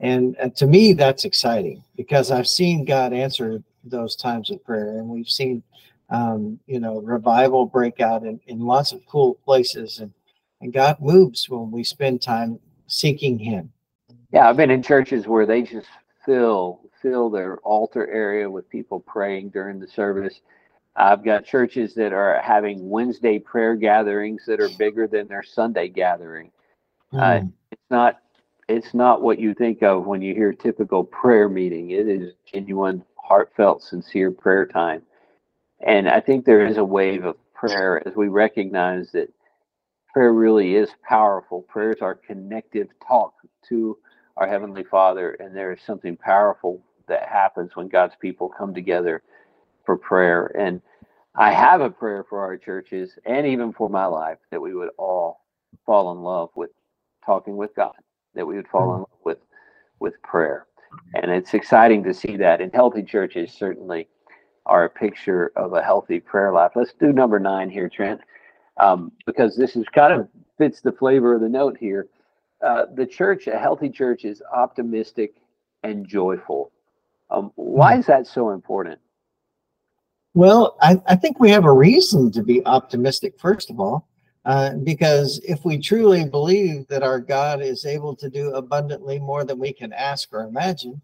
And, 0.00 0.36
and 0.40 0.54
to 0.56 0.66
me 0.66 0.94
that's 0.94 1.24
exciting 1.24 1.84
because 1.96 2.32
i've 2.32 2.48
seen 2.48 2.84
god 2.84 3.12
answer 3.12 3.62
those 3.84 4.16
times 4.16 4.50
of 4.50 4.64
prayer 4.64 4.98
and 4.98 5.08
we've 5.08 5.28
seen 5.28 5.62
um, 6.10 6.58
you 6.66 6.80
know 6.80 7.00
revival 7.00 7.66
break 7.66 8.00
out 8.00 8.24
in, 8.24 8.40
in 8.48 8.58
lots 8.58 8.90
of 8.90 9.06
cool 9.06 9.34
places 9.44 10.00
and 10.00 10.12
and 10.60 10.72
god 10.72 10.96
moves 11.00 11.48
when 11.48 11.70
we 11.70 11.84
spend 11.84 12.20
time 12.20 12.58
seeking 12.88 13.38
him. 13.38 13.72
Yeah 14.32 14.48
i've 14.48 14.56
been 14.56 14.72
in 14.72 14.82
churches 14.82 15.28
where 15.28 15.46
they 15.46 15.62
just 15.62 15.86
fill 16.24 16.80
fill 17.00 17.30
their 17.30 17.58
altar 17.58 18.08
area 18.08 18.48
with 18.48 18.68
people 18.68 19.00
praying 19.00 19.50
during 19.50 19.80
the 19.80 19.88
service 19.88 20.40
I've 20.94 21.24
got 21.24 21.44
churches 21.44 21.94
that 21.94 22.12
are 22.12 22.40
having 22.42 22.90
Wednesday 22.90 23.38
prayer 23.38 23.74
gatherings 23.76 24.44
that 24.46 24.60
are 24.60 24.68
bigger 24.78 25.06
than 25.06 25.26
their 25.26 25.42
Sunday 25.42 25.88
gathering. 25.88 26.50
Mm. 27.12 27.44
Uh, 27.44 27.46
it's 27.70 27.90
not 27.90 28.18
it's 28.68 28.94
not 28.94 29.22
what 29.22 29.38
you 29.38 29.54
think 29.54 29.82
of 29.82 30.06
when 30.06 30.22
you 30.22 30.34
hear 30.34 30.52
typical 30.52 31.04
prayer 31.04 31.48
meeting. 31.48 31.90
It 31.90 32.08
is 32.08 32.34
genuine, 32.50 33.04
heartfelt, 33.16 33.82
sincere 33.82 34.30
prayer 34.30 34.66
time. 34.66 35.02
And 35.84 36.08
I 36.08 36.20
think 36.20 36.44
there 36.44 36.64
is 36.64 36.76
a 36.76 36.84
wave 36.84 37.24
of 37.24 37.36
prayer 37.54 38.06
as 38.06 38.14
we 38.14 38.28
recognize 38.28 39.10
that 39.12 39.32
prayer 40.12 40.32
really 40.32 40.76
is 40.76 40.90
powerful. 41.02 41.62
Prayer 41.62 41.90
is 41.90 42.02
our 42.02 42.14
connective 42.14 42.88
talk 43.06 43.34
to 43.68 43.98
our 44.36 44.48
Heavenly 44.48 44.84
Father, 44.84 45.32
and 45.32 45.54
there 45.54 45.72
is 45.72 45.80
something 45.82 46.16
powerful 46.16 46.82
that 47.08 47.28
happens 47.28 47.76
when 47.76 47.88
God's 47.88 48.14
people 48.20 48.48
come 48.48 48.74
together 48.74 49.22
for 49.84 49.96
prayer. 49.96 50.46
And 50.58 50.80
I 51.34 51.52
have 51.52 51.80
a 51.80 51.90
prayer 51.90 52.24
for 52.28 52.40
our 52.40 52.56
churches 52.56 53.18
and 53.24 53.46
even 53.46 53.72
for 53.72 53.88
my 53.88 54.06
life 54.06 54.38
that 54.50 54.60
we 54.60 54.74
would 54.74 54.90
all 54.98 55.40
fall 55.86 56.12
in 56.12 56.22
love 56.22 56.50
with 56.54 56.70
talking 57.24 57.56
with 57.56 57.74
God, 57.74 57.94
that 58.34 58.46
we 58.46 58.56
would 58.56 58.68
fall 58.68 58.94
in 58.94 59.00
love 59.00 59.08
with 59.24 59.38
with 60.00 60.20
prayer. 60.22 60.66
And 61.14 61.30
it's 61.30 61.54
exciting 61.54 62.02
to 62.04 62.12
see 62.12 62.36
that. 62.36 62.60
And 62.60 62.72
healthy 62.74 63.02
churches 63.02 63.52
certainly 63.52 64.08
are 64.66 64.84
a 64.84 64.90
picture 64.90 65.52
of 65.56 65.72
a 65.72 65.82
healthy 65.82 66.20
prayer 66.20 66.52
life. 66.52 66.72
Let's 66.74 66.92
do 66.92 67.12
number 67.12 67.38
nine 67.38 67.70
here, 67.70 67.88
Trent, 67.88 68.20
um, 68.78 69.12
because 69.26 69.56
this 69.56 69.76
is 69.76 69.86
kind 69.94 70.12
of 70.12 70.28
fits 70.58 70.80
the 70.80 70.92
flavor 70.92 71.34
of 71.34 71.40
the 71.40 71.48
note 71.48 71.76
here. 71.78 72.08
Uh, 72.62 72.86
the 72.94 73.06
church, 73.06 73.46
a 73.48 73.58
healthy 73.58 73.90
church, 73.90 74.24
is 74.24 74.42
optimistic 74.54 75.34
and 75.82 76.06
joyful. 76.06 76.70
Um, 77.30 77.50
why 77.56 77.94
hmm. 77.94 78.00
is 78.00 78.06
that 78.06 78.26
so 78.26 78.50
important? 78.50 79.00
Well, 80.34 80.76
I, 80.80 81.00
I, 81.06 81.16
think 81.16 81.40
we 81.40 81.50
have 81.50 81.66
a 81.66 81.72
reason 81.72 82.32
to 82.32 82.42
be 82.42 82.64
optimistic, 82.64 83.38
first 83.38 83.68
of 83.68 83.78
all, 83.78 84.08
uh, 84.46 84.76
because 84.76 85.40
if 85.46 85.62
we 85.64 85.76
truly 85.76 86.24
believe 86.24 86.86
that 86.88 87.02
our 87.02 87.20
God 87.20 87.60
is 87.60 87.84
able 87.84 88.16
to 88.16 88.30
do 88.30 88.54
abundantly 88.54 89.18
more 89.18 89.44
than 89.44 89.58
we 89.58 89.74
can 89.74 89.92
ask 89.92 90.32
or 90.32 90.44
imagine, 90.44 91.02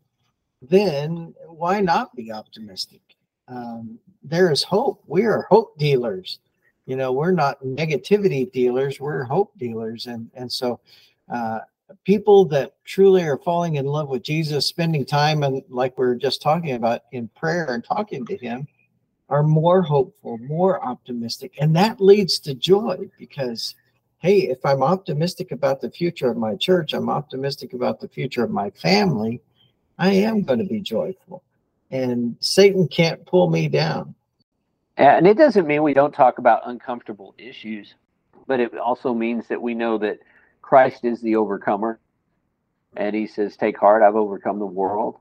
then 0.62 1.34
why 1.46 1.80
not 1.80 2.14
be 2.16 2.32
optimistic? 2.32 3.02
Um, 3.48 3.98
there 4.22 4.50
is 4.50 4.62
hope. 4.62 5.02
We 5.06 5.24
are 5.24 5.46
hope 5.50 5.76
dealers. 5.78 6.38
You 6.86 6.96
know, 6.96 7.12
we're 7.12 7.32
not 7.32 7.62
negativity 7.62 8.50
dealers. 8.50 8.98
We're 8.98 9.24
hope 9.24 9.52
dealers, 9.58 10.06
and 10.06 10.30
and 10.34 10.50
so 10.50 10.80
uh, 11.32 11.60
people 12.04 12.44
that 12.46 12.74
truly 12.84 13.22
are 13.24 13.38
falling 13.38 13.76
in 13.76 13.86
love 13.86 14.08
with 14.08 14.22
Jesus, 14.22 14.66
spending 14.66 15.04
time 15.04 15.42
and 15.42 15.62
like 15.68 15.98
we 15.98 16.06
are 16.06 16.14
just 16.14 16.42
talking 16.42 16.72
about 16.72 17.02
in 17.12 17.28
prayer 17.28 17.74
and 17.74 17.84
talking 17.84 18.26
to 18.26 18.36
Him, 18.36 18.66
are 19.28 19.42
more 19.42 19.82
hopeful, 19.82 20.38
more 20.38 20.82
optimistic, 20.84 21.54
and 21.60 21.74
that 21.76 22.00
leads 22.00 22.38
to 22.40 22.54
joy 22.54 23.10
because. 23.18 23.74
Hey, 24.20 24.48
if 24.48 24.58
I'm 24.66 24.82
optimistic 24.82 25.52
about 25.52 25.80
the 25.80 25.92
future 25.92 26.28
of 26.28 26.36
my 26.36 26.56
church, 26.56 26.92
I'm 26.92 27.08
optimistic 27.08 27.72
about 27.72 28.00
the 28.00 28.08
future 28.08 28.42
of 28.42 28.50
my 28.50 28.68
family, 28.70 29.40
I 29.98 30.10
am 30.10 30.42
going 30.42 30.60
to 30.60 30.64
be 30.64 30.80
joyful. 30.80 31.42
And 31.90 32.36
Satan 32.40 32.86
can't 32.88 33.24
pull 33.26 33.50
me 33.50 33.68
down. 33.68 34.14
And 34.96 35.26
it 35.26 35.36
doesn't 35.36 35.66
mean 35.66 35.82
we 35.82 35.94
don't 35.94 36.14
talk 36.14 36.38
about 36.38 36.62
uncomfortable 36.66 37.34
issues, 37.38 37.94
but 38.46 38.60
it 38.60 38.76
also 38.76 39.14
means 39.14 39.46
that 39.48 39.60
we 39.60 39.74
know 39.74 39.96
that 39.98 40.18
Christ 40.68 41.06
is 41.06 41.22
the 41.22 41.36
overcomer. 41.36 41.98
And 42.94 43.16
he 43.16 43.26
says, 43.26 43.56
Take 43.56 43.78
heart, 43.78 44.02
I've 44.02 44.16
overcome 44.16 44.58
the 44.58 44.66
world. 44.66 45.16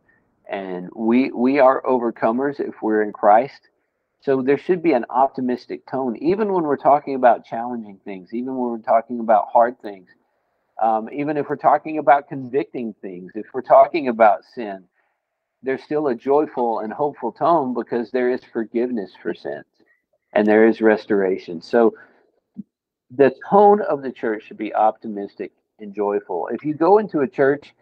And 0.49 0.89
we 0.93 1.31
we 1.31 1.59
are 1.59 1.81
overcomers 1.83 2.59
if 2.59 2.81
we're 2.81 3.01
in 3.01 3.13
Christ. 3.13 3.69
So 4.19 4.41
there 4.41 4.57
should 4.57 4.83
be 4.83 4.91
an 4.91 5.05
optimistic 5.09 5.85
tone, 5.89 6.17
even 6.17 6.51
when 6.51 6.63
we're 6.65 6.75
talking 6.75 7.15
about 7.15 7.45
challenging 7.45 7.97
things, 8.03 8.33
even 8.33 8.57
when 8.57 8.71
we're 8.71 8.93
talking 8.93 9.21
about 9.21 9.47
hard 9.47 9.79
things, 9.81 10.09
um, 10.81 11.07
even 11.13 11.37
if 11.37 11.47
we're 11.47 11.55
talking 11.55 11.97
about 11.97 12.27
convicting 12.27 12.93
things, 13.01 13.31
if 13.35 13.45
we're 13.53 13.61
talking 13.61 14.09
about 14.09 14.43
sin, 14.53 14.83
there's 15.63 15.83
still 15.83 16.07
a 16.07 16.15
joyful 16.15 16.79
and 16.79 16.91
hopeful 16.91 17.31
tone 17.31 17.73
because 17.73 18.11
there 18.11 18.29
is 18.29 18.41
forgiveness 18.51 19.11
for 19.21 19.33
sins 19.33 19.65
and 20.33 20.45
there 20.45 20.67
is 20.67 20.81
restoration. 20.81 21.61
So 21.61 21.93
the 23.11 23.33
tone 23.49 23.81
of 23.81 24.01
the 24.01 24.11
church 24.11 24.43
should 24.45 24.57
be 24.57 24.73
optimistic 24.73 25.51
and 25.79 25.93
joyful. 25.93 26.47
If 26.51 26.63
you 26.63 26.73
go 26.73 26.97
into 26.97 27.21
a 27.21 27.27
church 27.27 27.73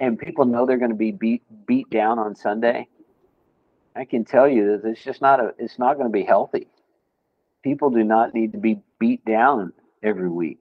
and 0.00 0.18
people 0.18 0.44
know 0.44 0.66
they're 0.66 0.78
going 0.78 0.90
to 0.90 0.96
be 0.96 1.12
beat 1.12 1.42
beat 1.66 1.90
down 1.90 2.18
on 2.18 2.34
Sunday, 2.34 2.88
I 3.96 4.04
can 4.04 4.24
tell 4.24 4.48
you 4.48 4.78
that 4.78 4.88
it's 4.88 5.02
just 5.02 5.20
not 5.20 5.40
a 5.40 5.54
it's 5.58 5.78
not 5.78 5.94
going 5.94 6.08
to 6.08 6.12
be 6.12 6.24
healthy. 6.24 6.68
People 7.62 7.90
do 7.90 8.04
not 8.04 8.34
need 8.34 8.52
to 8.52 8.58
be 8.58 8.80
beat 8.98 9.24
down 9.24 9.72
every 10.02 10.28
week 10.28 10.60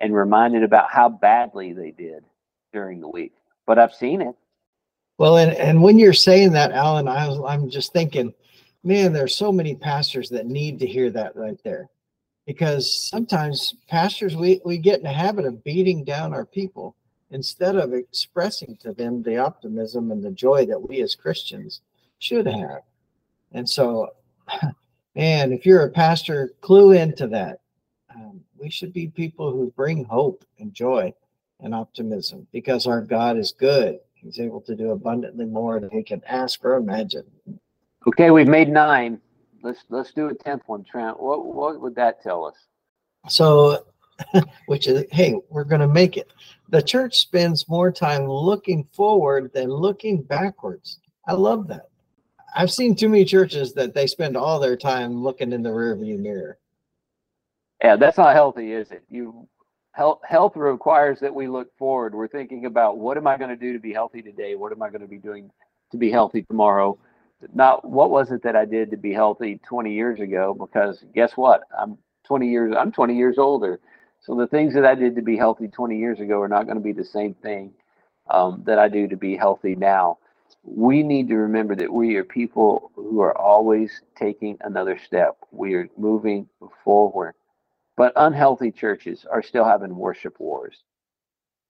and 0.00 0.14
reminded 0.14 0.62
about 0.62 0.90
how 0.90 1.08
badly 1.08 1.72
they 1.72 1.92
did 1.92 2.24
during 2.72 3.00
the 3.00 3.08
week. 3.08 3.32
But 3.66 3.78
I've 3.78 3.94
seen 3.94 4.20
it. 4.20 4.34
Well, 5.18 5.38
and, 5.38 5.52
and 5.52 5.82
when 5.82 5.98
you're 5.98 6.12
saying 6.12 6.52
that, 6.52 6.72
Alan, 6.72 7.08
I 7.08 7.26
was, 7.26 7.40
I'm 7.46 7.70
just 7.70 7.92
thinking, 7.92 8.34
man, 8.84 9.12
there's 9.14 9.34
so 9.34 9.50
many 9.50 9.74
pastors 9.74 10.28
that 10.30 10.46
need 10.46 10.78
to 10.80 10.86
hear 10.86 11.08
that 11.10 11.34
right 11.36 11.58
there 11.64 11.88
because 12.46 13.08
sometimes 13.10 13.74
pastors 13.88 14.36
we, 14.36 14.60
we 14.64 14.78
get 14.78 14.98
in 14.98 15.04
the 15.04 15.12
habit 15.12 15.44
of 15.44 15.64
beating 15.64 16.04
down 16.04 16.32
our 16.32 16.46
people 16.46 16.94
instead 17.30 17.74
of 17.74 17.92
expressing 17.92 18.76
to 18.80 18.92
them 18.92 19.22
the 19.22 19.36
optimism 19.36 20.12
and 20.12 20.22
the 20.22 20.30
joy 20.30 20.64
that 20.64 20.80
we 20.80 21.02
as 21.02 21.14
christians 21.14 21.80
should 22.18 22.46
have. 22.46 22.82
And 23.52 23.68
so 23.68 24.14
man 25.16 25.52
if 25.52 25.66
you're 25.66 25.84
a 25.84 25.90
pastor 25.90 26.52
clue 26.60 26.92
into 26.92 27.26
that. 27.28 27.60
Um, 28.14 28.40
we 28.58 28.70
should 28.70 28.94
be 28.94 29.08
people 29.08 29.50
who 29.50 29.70
bring 29.76 30.04
hope 30.04 30.42
and 30.58 30.72
joy 30.72 31.12
and 31.60 31.74
optimism 31.74 32.46
because 32.50 32.86
our 32.86 33.02
god 33.02 33.36
is 33.36 33.52
good. 33.52 33.98
He's 34.14 34.40
able 34.40 34.62
to 34.62 34.74
do 34.74 34.92
abundantly 34.92 35.44
more 35.44 35.78
than 35.80 35.90
we 35.92 36.02
can 36.02 36.22
ask 36.26 36.64
or 36.64 36.76
imagine. 36.76 37.24
Okay 38.06 38.30
we've 38.30 38.48
made 38.48 38.68
nine 38.68 39.20
Let's 39.66 39.84
let's 39.88 40.12
do 40.12 40.28
a 40.28 40.34
tenth 40.34 40.62
one, 40.66 40.84
Trent. 40.84 41.20
What 41.20 41.44
what 41.44 41.80
would 41.80 41.96
that 41.96 42.22
tell 42.22 42.44
us? 42.44 42.54
So, 43.28 43.84
which 44.66 44.86
is 44.86 45.04
hey, 45.10 45.34
we're 45.50 45.64
going 45.64 45.80
to 45.80 45.88
make 45.88 46.16
it. 46.16 46.32
The 46.68 46.80
church 46.80 47.18
spends 47.18 47.68
more 47.68 47.90
time 47.90 48.28
looking 48.28 48.86
forward 48.92 49.50
than 49.52 49.68
looking 49.68 50.22
backwards. 50.22 51.00
I 51.26 51.32
love 51.32 51.66
that. 51.66 51.88
I've 52.54 52.70
seen 52.70 52.94
too 52.94 53.08
many 53.08 53.24
churches 53.24 53.74
that 53.74 53.92
they 53.92 54.06
spend 54.06 54.36
all 54.36 54.60
their 54.60 54.76
time 54.76 55.24
looking 55.24 55.52
in 55.52 55.64
the 55.64 55.70
rearview 55.70 56.16
mirror. 56.16 56.58
Yeah, 57.82 57.96
that's 57.96 58.18
not 58.18 58.36
healthy, 58.36 58.70
is 58.70 58.92
it? 58.92 59.02
You 59.10 59.48
health 59.90 60.20
health 60.22 60.54
requires 60.54 61.18
that 61.20 61.34
we 61.34 61.48
look 61.48 61.76
forward. 61.76 62.14
We're 62.14 62.28
thinking 62.28 62.66
about 62.66 62.98
what 62.98 63.16
am 63.16 63.26
I 63.26 63.36
going 63.36 63.50
to 63.50 63.56
do 63.56 63.72
to 63.72 63.80
be 63.80 63.92
healthy 63.92 64.22
today? 64.22 64.54
What 64.54 64.70
am 64.70 64.80
I 64.80 64.90
going 64.90 65.00
to 65.00 65.08
be 65.08 65.18
doing 65.18 65.50
to 65.90 65.96
be 65.96 66.12
healthy 66.12 66.42
tomorrow? 66.42 66.96
Not 67.54 67.88
what 67.88 68.10
was 68.10 68.30
it 68.30 68.42
that 68.42 68.56
I 68.56 68.64
did 68.64 68.90
to 68.90 68.96
be 68.96 69.12
healthy 69.12 69.60
20 69.68 69.92
years 69.92 70.20
ago? 70.20 70.54
Because 70.58 71.04
guess 71.14 71.32
what? 71.36 71.62
I'm 71.76 71.98
20 72.26 72.48
years 72.48 72.74
I'm 72.78 72.92
20 72.92 73.16
years 73.16 73.38
older. 73.38 73.80
So 74.20 74.34
the 74.34 74.46
things 74.46 74.74
that 74.74 74.84
I 74.84 74.94
did 74.94 75.14
to 75.16 75.22
be 75.22 75.36
healthy 75.36 75.68
20 75.68 75.98
years 75.98 76.20
ago 76.20 76.40
are 76.40 76.48
not 76.48 76.64
going 76.64 76.76
to 76.78 76.82
be 76.82 76.92
the 76.92 77.04
same 77.04 77.34
thing 77.34 77.72
um, 78.30 78.62
that 78.66 78.78
I 78.78 78.88
do 78.88 79.06
to 79.08 79.16
be 79.16 79.36
healthy 79.36 79.74
now. 79.74 80.18
We 80.64 81.02
need 81.02 81.28
to 81.28 81.36
remember 81.36 81.76
that 81.76 81.92
we 81.92 82.16
are 82.16 82.24
people 82.24 82.90
who 82.96 83.20
are 83.20 83.36
always 83.36 84.02
taking 84.16 84.58
another 84.62 84.98
step. 84.98 85.36
We 85.52 85.74
are 85.74 85.88
moving 85.96 86.48
forward. 86.82 87.34
But 87.96 88.12
unhealthy 88.16 88.72
churches 88.72 89.24
are 89.30 89.42
still 89.42 89.64
having 89.64 89.94
worship 89.94 90.40
wars 90.40 90.82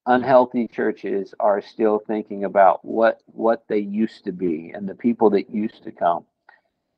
unhealthy 0.07 0.69
churches 0.69 1.35
are 1.41 1.63
still 1.63 2.01
thinking 2.07 2.45
about 2.45 2.85
what 2.85 3.21
what 3.27 3.65
they 3.69 3.79
used 3.79 4.25
to 4.25 4.33
be 4.33 4.73
and 4.75 4.89
the 4.89 4.95
people 4.95 5.31
that 5.31 5.51
used 5.51 5.83
to 5.85 5.93
come 5.93 6.25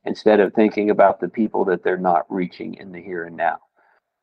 instead 0.04 0.40
of 0.40 0.54
thinking 0.54 0.90
about 0.90 1.20
the 1.20 1.28
people 1.28 1.64
that 1.64 1.82
they're 1.84 1.98
not 1.98 2.26
reaching 2.30 2.74
in 2.74 2.92
the 2.92 3.00
here 3.02 3.24
and 3.24 3.36
now. 3.36 3.58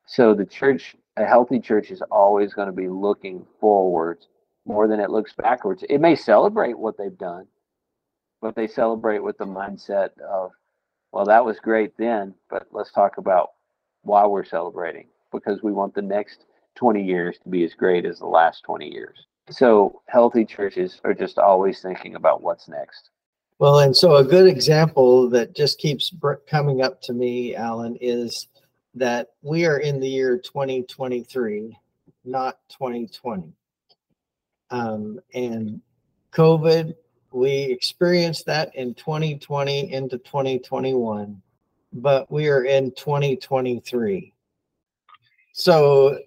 So 0.06 0.34
the 0.34 0.46
church 0.46 0.96
a 1.16 1.26
healthy 1.26 1.60
church 1.60 1.90
is 1.90 2.02
always 2.10 2.54
going 2.54 2.68
to 2.68 2.74
be 2.74 2.88
looking 2.88 3.46
forward 3.60 4.18
more 4.66 4.88
than 4.88 5.00
it 5.00 5.10
looks 5.10 5.32
backwards. 5.34 5.84
It 5.88 6.00
may 6.00 6.16
celebrate 6.16 6.78
what 6.78 6.96
they've 6.98 7.18
done 7.18 7.46
but 8.42 8.54
they 8.54 8.66
celebrate 8.66 9.20
with 9.22 9.38
the 9.38 9.46
mindset 9.46 10.10
of 10.20 10.52
well 11.12 11.24
that 11.24 11.44
was 11.44 11.58
great 11.60 11.92
then 11.98 12.34
but 12.50 12.66
let's 12.72 12.92
talk 12.92 13.18
about 13.18 13.50
why 14.02 14.26
we're 14.26 14.44
celebrating 14.44 15.08
because 15.32 15.62
we 15.62 15.72
want 15.72 15.94
the 15.94 16.02
next 16.02 16.44
20 16.76 17.02
years 17.02 17.38
to 17.42 17.48
be 17.48 17.64
as 17.64 17.74
great 17.74 18.06
as 18.06 18.18
the 18.18 18.26
last 18.26 18.62
20 18.64 18.88
years. 18.88 19.26
So 19.50 20.02
healthy 20.06 20.44
churches 20.44 21.00
are 21.04 21.14
just 21.14 21.38
always 21.38 21.80
thinking 21.80 22.14
about 22.14 22.42
what's 22.42 22.68
next. 22.68 23.10
Well, 23.58 23.80
and 23.80 23.96
so 23.96 24.16
a 24.16 24.24
good 24.24 24.46
example 24.46 25.30
that 25.30 25.54
just 25.54 25.78
keeps 25.78 26.12
coming 26.46 26.82
up 26.82 27.00
to 27.02 27.12
me, 27.12 27.54
Alan, 27.56 27.96
is 28.00 28.48
that 28.94 29.28
we 29.42 29.64
are 29.66 29.78
in 29.78 30.00
the 30.00 30.08
year 30.08 30.36
2023, 30.38 31.78
not 32.24 32.58
2020. 32.70 33.52
Um, 34.70 35.20
and 35.32 35.80
COVID, 36.32 36.94
we 37.30 37.62
experienced 37.62 38.46
that 38.46 38.74
in 38.74 38.94
2020 38.94 39.92
into 39.92 40.18
2021. 40.18 41.40
but 41.92 42.30
we 42.30 42.48
are 42.48 42.64
in 42.64 42.90
2023. 42.92 44.32
So 45.52 46.18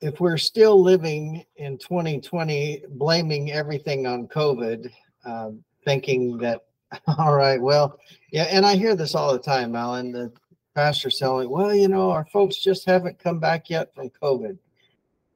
if 0.00 0.20
we're 0.20 0.38
still 0.38 0.82
living 0.82 1.44
in 1.56 1.76
2020, 1.78 2.84
blaming 2.90 3.52
everything 3.52 4.06
on 4.06 4.28
COVID, 4.28 4.90
um, 5.24 5.62
thinking 5.84 6.38
that, 6.38 6.62
all 7.18 7.34
right, 7.34 7.60
well, 7.60 7.98
yeah, 8.32 8.44
and 8.44 8.64
I 8.64 8.76
hear 8.76 8.96
this 8.96 9.14
all 9.14 9.32
the 9.32 9.38
time, 9.38 9.76
Alan. 9.76 10.12
The 10.12 10.32
pastor's 10.74 11.18
telling, 11.18 11.50
well, 11.50 11.74
you 11.74 11.88
know, 11.88 12.10
our 12.10 12.24
folks 12.26 12.56
just 12.56 12.86
haven't 12.86 13.18
come 13.18 13.38
back 13.38 13.68
yet 13.68 13.94
from 13.94 14.10
COVID. 14.22 14.56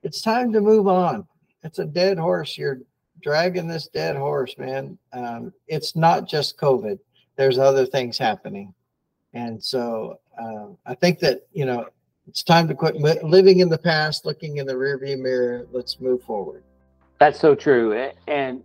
It's 0.02 0.22
time 0.22 0.52
to 0.52 0.60
move 0.60 0.88
on. 0.88 1.26
It's 1.62 1.78
a 1.78 1.84
dead 1.84 2.18
horse. 2.18 2.58
You're 2.58 2.80
dragging 3.22 3.68
this 3.68 3.88
dead 3.88 4.16
horse, 4.16 4.56
man. 4.58 4.98
Um, 5.12 5.52
it's 5.66 5.96
not 5.96 6.28
just 6.28 6.58
COVID. 6.58 6.98
There's 7.36 7.58
other 7.58 7.86
things 7.86 8.16
happening, 8.16 8.74
and 9.32 9.62
so 9.62 10.20
uh, 10.40 10.66
I 10.86 10.94
think 10.94 11.18
that 11.20 11.46
you 11.52 11.64
know 11.64 11.88
it's 12.26 12.42
time 12.42 12.68
to 12.68 12.74
quit 12.74 12.96
living 12.96 13.60
in 13.60 13.68
the 13.68 13.78
past, 13.78 14.24
looking 14.24 14.56
in 14.56 14.66
the 14.66 14.72
rearview 14.72 15.18
mirror. 15.18 15.66
Let's 15.72 16.00
move 16.00 16.22
forward. 16.22 16.62
That's 17.18 17.38
so 17.38 17.54
true. 17.54 18.10
And 18.26 18.62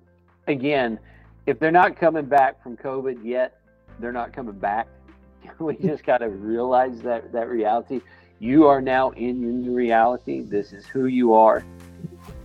again, 0.47 0.99
if 1.45 1.59
they're 1.59 1.71
not 1.71 1.97
coming 1.97 2.25
back 2.25 2.61
from 2.63 2.77
COVID 2.77 3.23
yet, 3.23 3.59
they're 3.99 4.11
not 4.11 4.33
coming 4.33 4.57
back. 4.57 4.87
we 5.59 5.75
just 5.77 6.03
got 6.03 6.19
to 6.19 6.29
realize 6.29 7.01
that 7.01 7.31
that 7.31 7.49
reality. 7.49 8.01
You 8.41 8.67
are 8.67 8.81
now 8.81 9.09
in 9.11 9.41
your 9.41 9.51
new 9.51 9.73
reality. 9.73 10.41
This 10.41 10.71
is 10.71 10.85
who 10.85 11.07
you 11.07 11.33
are. 11.33 11.65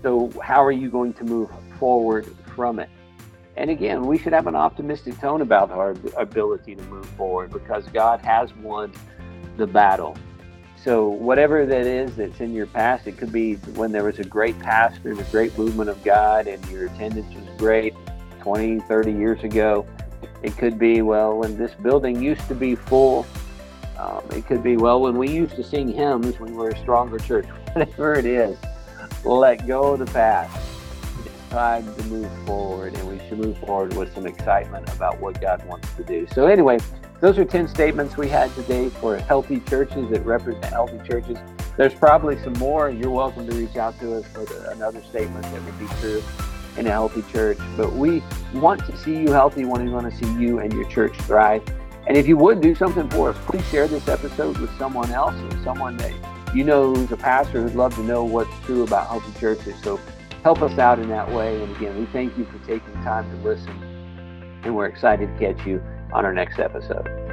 So 0.03 0.33
how 0.43 0.63
are 0.65 0.73
you 0.73 0.91
going 0.91 1.13
to 1.15 1.25
move 1.25 1.49
forward 1.79 2.27
from 2.57 2.81
it? 2.81 2.91
And 3.57 3.71
again, 3.71 4.05
we 4.07 4.19
should 4.19 4.33
have 4.33 4.49
an 4.49 4.57
optimistic 4.57 5.19
tone 5.21 5.41
about 5.41 5.71
our 5.71 5.95
ability 6.17 6.75
to 6.75 6.83
move 6.85 7.07
forward 7.11 7.53
because 7.53 7.87
God 7.89 8.21
has 8.23 8.53
won 8.57 8.93
the 9.57 9.67
battle. 9.69 10.17
So, 10.85 11.09
whatever 11.09 11.65
that 11.65 11.87
is 11.87 12.15
that's 12.15 12.41
in 12.41 12.53
your 12.53 12.67
past, 12.67 13.07
it 13.07 13.17
could 13.17 13.33
be 13.33 13.55
when 13.75 13.91
there 13.91 14.05
was 14.05 14.19
a 14.19 14.25
great 14.25 14.59
pastor 14.59 15.13
and 15.13 15.19
a 15.19 15.25
great 15.25 15.57
movement 15.57 15.89
of 15.89 16.05
God 16.05 16.47
and 16.47 16.63
your 16.69 16.89
attendance 16.89 17.35
was 17.35 17.45
great 17.57 17.95
20, 18.43 18.81
30 18.81 19.13
years 19.13 19.43
ago. 19.45 19.87
It 20.43 20.59
could 20.59 20.79
be, 20.79 21.01
well, 21.01 21.39
when 21.39 21.57
this 21.57 21.73
building 21.73 22.23
used 22.23 22.47
to 22.49 22.55
be 22.55 22.75
full. 22.75 23.27
Um, 23.99 24.25
it 24.33 24.47
could 24.47 24.63
be, 24.63 24.77
well, 24.77 25.01
when 25.01 25.17
we 25.17 25.31
used 25.31 25.57
to 25.57 25.65
sing 25.65 25.89
hymns 25.89 26.39
when 26.39 26.51
we 26.51 26.59
were 26.59 26.69
a 26.69 26.79
stronger 26.79 27.19
church. 27.19 27.47
Whatever 27.73 28.17
it 28.17 28.27
is, 28.27 28.59
let 29.25 29.67
go 29.67 29.95
of 29.95 30.01
the 30.01 30.07
past. 30.07 30.55
It's 31.25 31.49
time 31.49 31.95
to 31.95 32.05
move 32.05 32.31
forward, 32.45 32.93
and 32.95 33.09
we 33.09 33.27
should 33.27 33.39
move 33.39 33.57
forward 33.57 33.97
with 33.97 34.15
some 34.15 34.27
excitement 34.27 34.93
about 34.93 35.19
what 35.19 35.41
God 35.41 35.65
wants 35.65 35.91
to 35.95 36.05
do. 36.05 36.27
So, 36.35 36.47
anyway, 36.47 36.79
those 37.25 37.39
are 37.39 37.45
10 37.47 37.69
statements 37.69 38.19
we 38.19 38.29
had 38.29 38.55
today 38.55 38.91
for 38.91 39.17
healthy 39.17 39.59
churches 39.61 40.11
that 40.11 40.23
represent 40.27 40.63
healthy 40.67 41.01
churches. 41.09 41.39
There's 41.79 41.95
probably 41.95 42.37
some 42.45 42.53
more. 42.55 42.89
And 42.89 42.99
you're 42.99 43.11
welcome 43.11 43.49
to 43.49 43.57
reach 43.57 43.77
out 43.77 43.99
to 44.01 44.17
us 44.17 44.27
for 44.27 44.45
the, 44.45 44.73
another 44.73 45.03
statement 45.05 45.43
that 45.45 45.65
would 45.65 45.79
be 45.79 45.87
true 46.01 46.23
in 46.77 46.87
a 46.87 46.91
healthy 46.91 47.23
church. 47.33 47.57
But 47.79 47.95
we 47.95 48.23
want 48.53 48.85
to 48.85 48.97
see 48.99 49.17
you 49.17 49.33
healthy, 49.33 49.65
we 49.65 49.89
want 49.89 50.13
to 50.13 50.15
see 50.15 50.31
you 50.35 50.59
and 50.59 50.71
your 50.75 50.87
church 50.91 51.17
thrive. 51.23 51.63
And 52.07 52.19
if 52.19 52.29
you 52.29 52.37
would 52.37 52.61
do 52.61 52.75
something 52.75 53.09
for 53.09 53.31
us, 53.31 53.39
please 53.47 53.67
share 53.71 53.89
this 53.89 54.07
episode 54.07 54.59
with 54.59 54.77
someone 54.77 55.11
else 55.11 55.35
or 55.35 55.65
someone 55.65 55.97
that 55.97 56.13
you 56.55 56.63
know 56.63 56.95
who's 56.95 57.11
a 57.11 57.17
pastor 57.17 57.63
who'd 57.63 57.75
love 57.75 57.95
to 57.95 58.03
know 58.03 58.23
what's 58.23 58.55
true 58.67 58.83
about 58.83 59.07
healthy 59.07 59.41
churches. 59.41 59.75
So 59.83 59.99
help 60.43 60.61
us 60.61 60.79
out 60.79 60.99
in 60.99 61.09
that 61.09 61.33
way. 61.33 61.63
And 61.63 61.75
again, 61.75 61.99
we 61.99 62.05
thank 62.05 62.37
you 62.37 62.45
for 62.45 62.59
taking 62.67 62.93
time 63.03 63.31
to 63.31 63.49
listen. 63.49 63.71
And 64.63 64.77
we're 64.77 64.89
excited 64.89 65.27
to 65.27 65.39
catch 65.39 65.67
you 65.67 65.83
on 66.15 66.25
our 66.25 66.33
next 66.33 66.59
episode. 66.59 67.24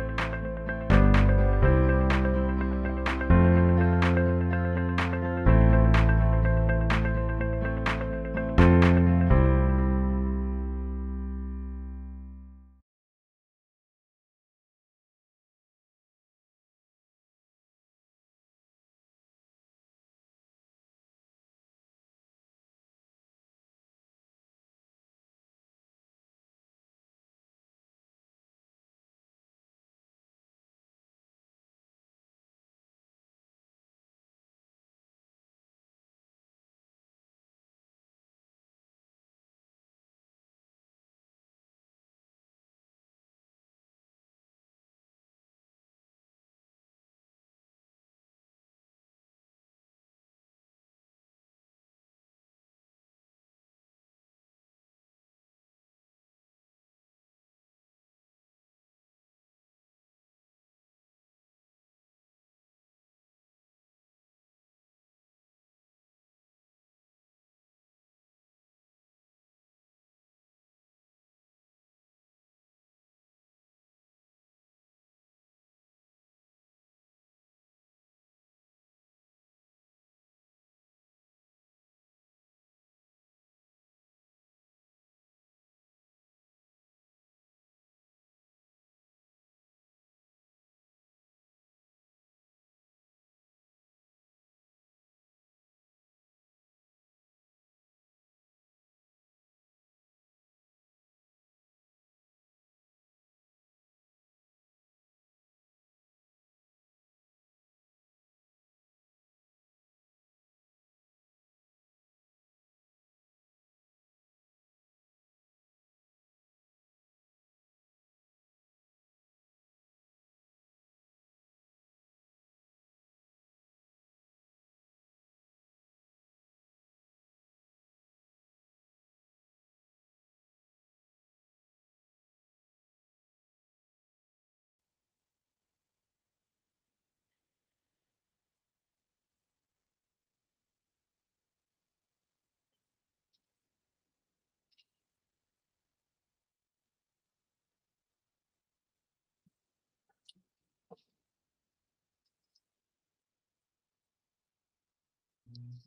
Thank 155.61 155.81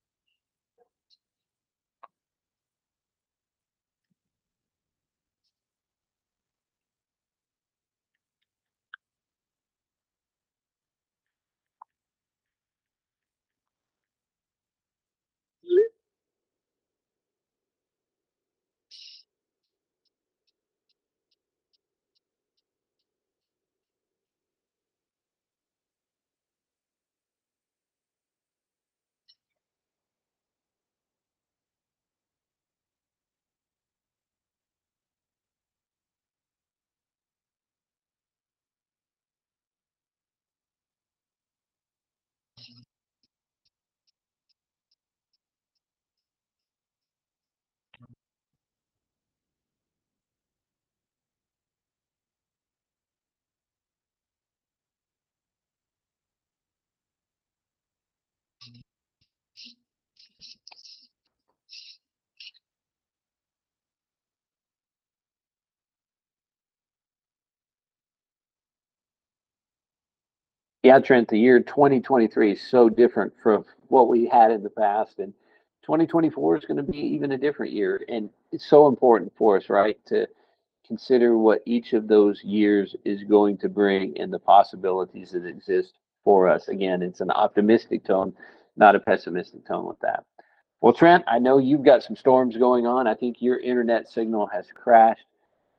Yeah, 70.83 70.99
Trent, 70.99 71.29
the 71.29 71.39
year 71.39 71.61
2023 71.61 72.53
is 72.53 72.61
so 72.61 72.89
different 72.89 73.33
from 73.41 73.65
what 73.87 74.09
we 74.09 74.27
had 74.27 74.51
in 74.51 74.65
the 74.65 74.71
past. 74.71 75.21
And 75.21 75.33
2024 75.83 76.57
is 76.57 76.65
going 76.65 76.77
to 76.79 76.83
be 76.83 76.99
even 76.99 77.33
a 77.33 77.39
different 77.39 77.73
year. 77.73 78.03
And 78.09 78.29
it's 78.51 78.67
so 78.67 78.89
important 78.89 79.33
for 79.39 79.57
us, 79.57 79.69
right, 79.69 79.97
to 80.07 80.27
consider 80.85 81.39
what 81.39 81.63
each 81.67 81.93
of 81.93 82.09
those 82.09 82.43
years 82.43 82.97
is 83.05 83.23
going 83.23 83.59
to 83.59 83.69
bring 83.69 84.19
and 84.19 84.33
the 84.33 84.41
possibilities 84.41 85.31
that 85.31 85.47
exist 85.47 85.95
for 86.25 86.49
us. 86.49 86.67
Again, 86.67 87.01
it's 87.01 87.21
an 87.21 87.31
optimistic 87.31 88.05
tone, 88.05 88.33
not 88.77 88.97
a 88.97 89.01
pessimistic 89.01 89.65
tone 89.65 89.87
with 89.87 90.01
that. 90.01 90.25
Well, 90.81 90.93
Trent, 90.93 91.23
I 91.29 91.39
know 91.39 91.59
you've 91.59 91.85
got 91.85 92.03
some 92.03 92.17
storms 92.17 92.57
going 92.57 92.89
on. 92.89 93.07
I 93.07 93.15
think 93.15 93.37
your 93.41 93.61
internet 93.61 94.09
signal 94.09 94.49
has 94.49 94.67
crashed, 94.75 95.27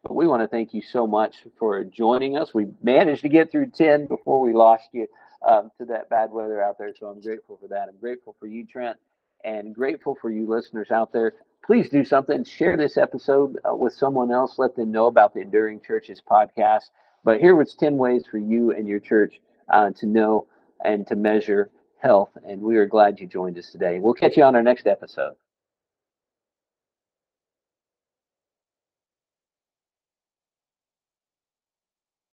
but 0.03 0.15
we 0.15 0.27
want 0.27 0.41
to 0.41 0.47
thank 0.47 0.73
you 0.73 0.81
so 0.81 1.07
much 1.07 1.35
for 1.57 1.83
joining 1.83 2.37
us. 2.37 2.53
We 2.53 2.67
managed 2.83 3.21
to 3.21 3.29
get 3.29 3.51
through 3.51 3.71
10 3.71 4.07
before 4.07 4.41
we 4.41 4.53
lost 4.53 4.89
you 4.91 5.07
um, 5.47 5.71
to 5.77 5.85
that 5.85 6.09
bad 6.09 6.31
weather 6.31 6.61
out 6.61 6.77
there. 6.77 6.93
So 6.99 7.07
I'm 7.07 7.21
grateful 7.21 7.57
for 7.59 7.67
that. 7.69 7.87
I'm 7.89 7.99
grateful 7.99 8.35
for 8.39 8.47
you, 8.47 8.65
Trent, 8.65 8.97
and 9.43 9.73
grateful 9.73 10.17
for 10.21 10.29
you 10.29 10.47
listeners 10.47 10.91
out 10.91 11.13
there. 11.13 11.33
Please 11.65 11.89
do 11.89 12.03
something. 12.03 12.43
Share 12.43 12.75
this 12.75 12.97
episode 12.97 13.57
uh, 13.69 13.73
with 13.73 13.93
someone 13.93 14.31
else. 14.31 14.55
Let 14.57 14.75
them 14.75 14.91
know 14.91 15.05
about 15.07 15.33
the 15.33 15.39
Enduring 15.39 15.79
Churches 15.79 16.21
podcast. 16.29 16.89
But 17.23 17.39
here 17.39 17.55
was 17.55 17.73
10 17.75 17.97
ways 17.97 18.25
for 18.29 18.37
you 18.37 18.71
and 18.71 18.85
your 18.85 18.99
church 18.99 19.39
uh, 19.71 19.91
to 19.91 20.05
know 20.05 20.47
and 20.83 21.07
to 21.07 21.15
measure 21.15 21.69
health. 21.99 22.31
And 22.45 22.61
we 22.61 22.75
are 22.75 22.85
glad 22.85 23.21
you 23.21 23.27
joined 23.27 23.57
us 23.57 23.71
today. 23.71 23.99
We'll 23.99 24.13
catch 24.13 24.35
you 24.35 24.43
on 24.43 24.57
our 24.57 24.63
next 24.63 24.87
episode. 24.87 25.35